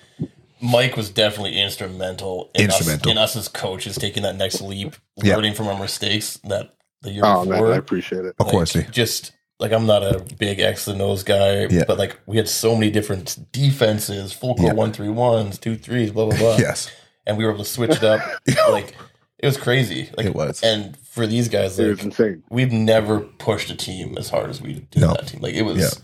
Mike 0.60 0.96
was 0.96 1.10
definitely 1.10 1.60
instrumental 1.60 2.50
in 2.54 2.64
Instrumental. 2.66 3.10
us 3.10 3.12
in 3.12 3.18
us 3.18 3.36
as 3.36 3.48
coaches 3.48 3.96
taking 3.96 4.22
that 4.24 4.36
next 4.36 4.60
leap, 4.60 4.94
Yeah. 5.16 5.36
learning 5.36 5.54
from 5.54 5.68
our 5.68 5.78
mistakes 5.78 6.38
that 6.44 6.74
the 7.02 7.10
year 7.12 7.22
Oh 7.24 7.44
man. 7.44 7.64
I 7.64 7.76
appreciate 7.76 8.24
it. 8.24 8.34
Of 8.38 8.46
course. 8.46 8.74
Like, 8.74 8.90
just 8.90 9.32
like 9.60 9.72
I'm 9.72 9.86
not 9.86 10.02
a 10.02 10.24
big 10.38 10.60
X 10.60 10.86
and 10.88 11.00
O's 11.02 11.22
guy, 11.22 11.66
Yeah. 11.66 11.84
but 11.86 11.98
like 11.98 12.18
we 12.26 12.36
had 12.36 12.48
so 12.48 12.74
many 12.74 12.90
different 12.90 13.50
defenses, 13.52 14.32
full 14.32 14.54
court 14.54 14.68
Yeah. 14.68 14.72
one 14.74 14.92
three 14.92 15.08
ones, 15.08 15.58
two 15.58 15.76
threes, 15.76 16.10
blah 16.10 16.26
blah 16.26 16.36
blah. 16.38 16.56
Yes. 16.58 16.90
and 17.26 17.36
we 17.36 17.44
were 17.44 17.50
able 17.52 17.64
to 17.64 17.70
switch 17.70 17.90
it 17.90 18.04
up. 18.04 18.20
like 18.70 18.94
it 19.38 19.46
was 19.46 19.56
crazy. 19.56 20.10
Like 20.16 20.26
It 20.26 20.34
was. 20.34 20.60
And 20.64 20.96
for 20.96 21.26
these 21.26 21.48
guys, 21.48 21.78
It 21.78 21.88
was 21.88 22.02
insane. 22.02 22.42
we've 22.50 22.72
never 22.72 23.20
pushed 23.20 23.70
a 23.70 23.76
team 23.76 24.16
as 24.18 24.28
hard 24.30 24.50
as 24.50 24.60
we 24.60 24.84
did 24.90 25.00
No. 25.02 25.08
that 25.12 25.28
team. 25.28 25.40
Like 25.40 25.54
it 25.54 25.62
was. 25.62 26.00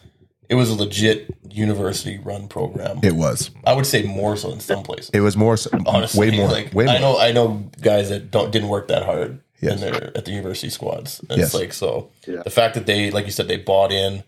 Yeah. 0.48 0.54
It 0.54 0.58
was 0.58 0.70
a 0.70 0.74
legit 0.74 1.34
university 1.50 2.18
run 2.18 2.48
program. 2.48 3.00
It 3.02 3.14
was. 3.14 3.50
I 3.64 3.72
would 3.74 3.86
say 3.86 4.02
more 4.02 4.36
so 4.36 4.50
in 4.52 4.60
some 4.60 4.82
places. 4.82 5.10
It 5.14 5.20
was 5.20 5.36
more, 5.36 5.56
so- 5.56 5.70
Honestly, 5.86 6.30
way 6.30 6.36
more, 6.36 6.48
Like 6.48 6.72
way 6.74 6.84
more. 6.86 6.94
I 6.94 6.98
know, 6.98 7.18
I 7.18 7.32
know 7.32 7.70
guys 7.80 8.08
that 8.10 8.30
don't 8.30 8.50
didn't 8.50 8.68
work 8.68 8.88
that 8.88 9.04
hard 9.04 9.40
Yes. 9.60 9.74
in 9.74 9.80
their 9.80 10.16
at 10.16 10.24
the 10.26 10.32
university 10.32 10.68
squads. 10.70 11.20
And 11.30 11.38
Yes. 11.38 11.46
It's 11.46 11.54
like 11.54 11.72
so 11.72 12.10
Yeah. 12.26 12.42
the 12.42 12.50
fact 12.50 12.74
that 12.74 12.86
they, 12.86 13.10
like 13.10 13.24
you 13.26 13.32
said, 13.32 13.48
they 13.48 13.56
bought 13.56 13.92
in 13.92 14.22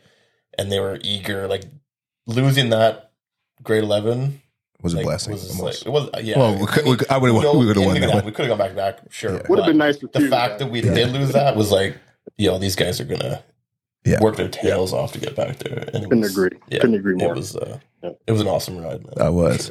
and 0.58 0.72
they 0.72 0.80
were 0.80 0.98
eager. 1.02 1.46
Like 1.46 1.64
losing 2.26 2.70
that 2.70 3.10
grade 3.62 3.82
eleven 3.84 4.40
was 4.82 4.92
a 4.94 4.96
like, 4.98 5.04
blessing. 5.06 5.32
was 5.32 5.42
just 5.46 5.58
almost. 5.58 5.86
like 5.86 5.86
it 5.86 5.90
was. 5.90 6.24
Yeah, 6.24 6.38
Well, 6.38 6.58
we 6.58 6.66
could- 6.66 6.84
we 6.86 6.96
could- 6.96 7.10
I 7.10 7.18
would've- 7.18 7.34
you 7.36 7.42
know, 7.42 7.54
we 7.58 7.66
would've 7.66 7.84
won 7.84 8.00
that 8.00 8.10
could 8.12 8.24
We 8.24 8.32
could 8.32 8.46
have 8.46 8.56
gone 8.56 8.66
back 8.66 8.76
back. 8.76 8.98
Sure, 9.10 9.34
Yeah. 9.34 9.42
Would 9.48 9.58
have 9.58 9.66
been 9.66 9.78
nice 9.78 9.98
for 9.98 10.06
The 10.08 10.28
fact 10.28 10.58
that 10.60 10.70
we 10.70 10.80
did 10.80 11.10
lose 11.12 11.32
that 11.32 11.56
was 11.56 11.70
like, 11.70 11.96
yo, 12.38 12.58
these 12.58 12.76
guys 12.76 13.00
are 13.00 13.04
gonna 13.04 13.42
Yeah. 14.06 14.20
work 14.20 14.36
their 14.36 14.48
tails 14.48 14.92
off 14.92 15.12
to 15.12 15.18
get 15.18 15.34
back 15.36 15.58
there. 15.58 15.78
And 15.92 16.04
it 16.04 16.08
Couldn't 16.08 16.20
was, 16.20 16.30
agree. 16.32 16.58
Yeah, 16.68 16.78
Couldn't 16.78 16.96
agree 16.96 17.14
more. 17.16 17.32
It 17.32 17.36
was 17.36 17.56
uh, 17.56 17.78
Yeah. 18.02 18.10
it 18.26 18.32
was 18.32 18.40
an 18.40 18.46
awesome 18.46 18.78
ride, 18.78 19.04
man. 19.04 19.14
That 19.16 19.32
was. 19.34 19.70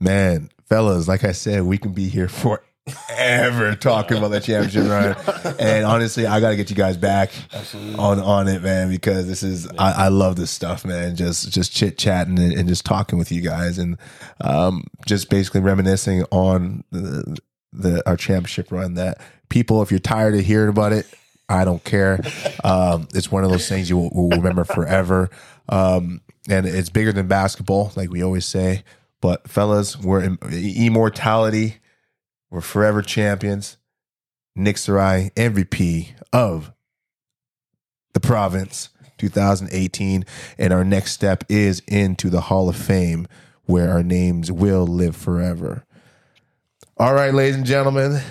Man, 0.00 0.50
fellas, 0.68 1.08
like 1.08 1.24
I 1.24 1.32
said, 1.32 1.62
we 1.64 1.78
can 1.78 1.92
be 1.92 2.08
here 2.08 2.28
forever 2.28 3.74
talking 3.80 4.18
about 4.18 4.28
the 4.28 4.40
championship 4.40 4.88
run. 4.88 5.56
And 5.58 5.84
honestly, 5.86 6.26
I 6.26 6.38
got 6.40 6.50
to 6.50 6.56
get 6.56 6.68
you 6.70 6.76
guys 6.76 6.96
back 6.96 7.30
Absolutely. 7.52 7.94
on 7.98 8.20
on 8.20 8.46
it, 8.48 8.62
man, 8.62 8.90
because 8.90 9.26
this 9.26 9.42
is 9.42 9.66
I, 9.78 10.04
I 10.04 10.08
love 10.08 10.36
this 10.36 10.50
stuff, 10.50 10.84
man. 10.84 11.16
Just 11.16 11.50
just 11.50 11.72
chit 11.72 11.98
chatting 11.98 12.38
and, 12.38 12.52
and 12.52 12.68
just 12.68 12.84
talking 12.84 13.18
with 13.18 13.32
you 13.32 13.40
guys, 13.40 13.78
and 13.78 13.96
um, 14.42 14.84
just 15.06 15.30
basically 15.30 15.60
reminiscing 15.62 16.24
on 16.30 16.84
the, 16.92 17.38
the 17.72 18.02
our 18.08 18.16
championship 18.16 18.70
run. 18.70 18.94
That 18.94 19.18
people, 19.48 19.80
if 19.82 19.90
you're 19.90 19.98
tired 19.98 20.34
of 20.34 20.44
hearing 20.44 20.68
about 20.68 20.92
it, 20.92 21.06
I 21.48 21.64
don't 21.64 21.82
care. 21.84 22.20
Um, 22.64 23.06
it's 23.14 23.30
one 23.30 23.44
of 23.44 23.50
those 23.50 23.68
things 23.68 23.88
you 23.88 23.96
will, 23.96 24.10
will 24.10 24.30
remember 24.30 24.64
forever. 24.64 25.30
Um, 25.68 26.20
and 26.48 26.66
it's 26.66 26.90
bigger 26.90 27.12
than 27.12 27.28
basketball, 27.28 27.92
like 27.96 28.10
we 28.10 28.22
always 28.22 28.46
say. 28.46 28.84
But 29.20 29.48
fellas, 29.48 29.96
we're 29.98 30.22
in 30.22 30.38
immortality. 30.50 31.76
We're 32.50 32.60
forever 32.60 33.02
champions. 33.02 33.76
Nick 34.54 34.78
Sarai, 34.78 35.30
MVP 35.36 36.10
of 36.32 36.72
the 38.14 38.20
province 38.20 38.88
2018. 39.18 40.24
And 40.58 40.72
our 40.72 40.84
next 40.84 41.12
step 41.12 41.44
is 41.48 41.80
into 41.86 42.30
the 42.30 42.42
Hall 42.42 42.68
of 42.68 42.76
Fame 42.76 43.28
where 43.64 43.90
our 43.90 44.02
names 44.02 44.50
will 44.50 44.86
live 44.86 45.16
forever. 45.16 45.84
All 46.96 47.14
right, 47.14 47.34
ladies 47.34 47.56
and 47.56 47.66
gentlemen, 47.66 48.22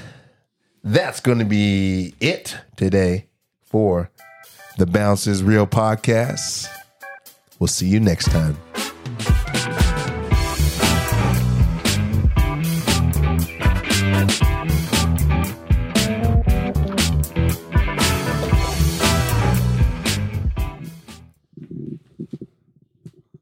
that's 0.85 1.19
going 1.19 1.39
to 1.39 1.45
be 1.45 2.13
it 2.21 2.55
today 2.77 3.25
for 3.63 4.11
the 4.77 4.85
Bounces 4.85 5.43
Real 5.43 5.65
podcast. 5.65 6.67
We'll 7.59 7.67
see 7.67 7.87
you 7.87 7.99
next 7.99 8.25
time. 8.25 8.55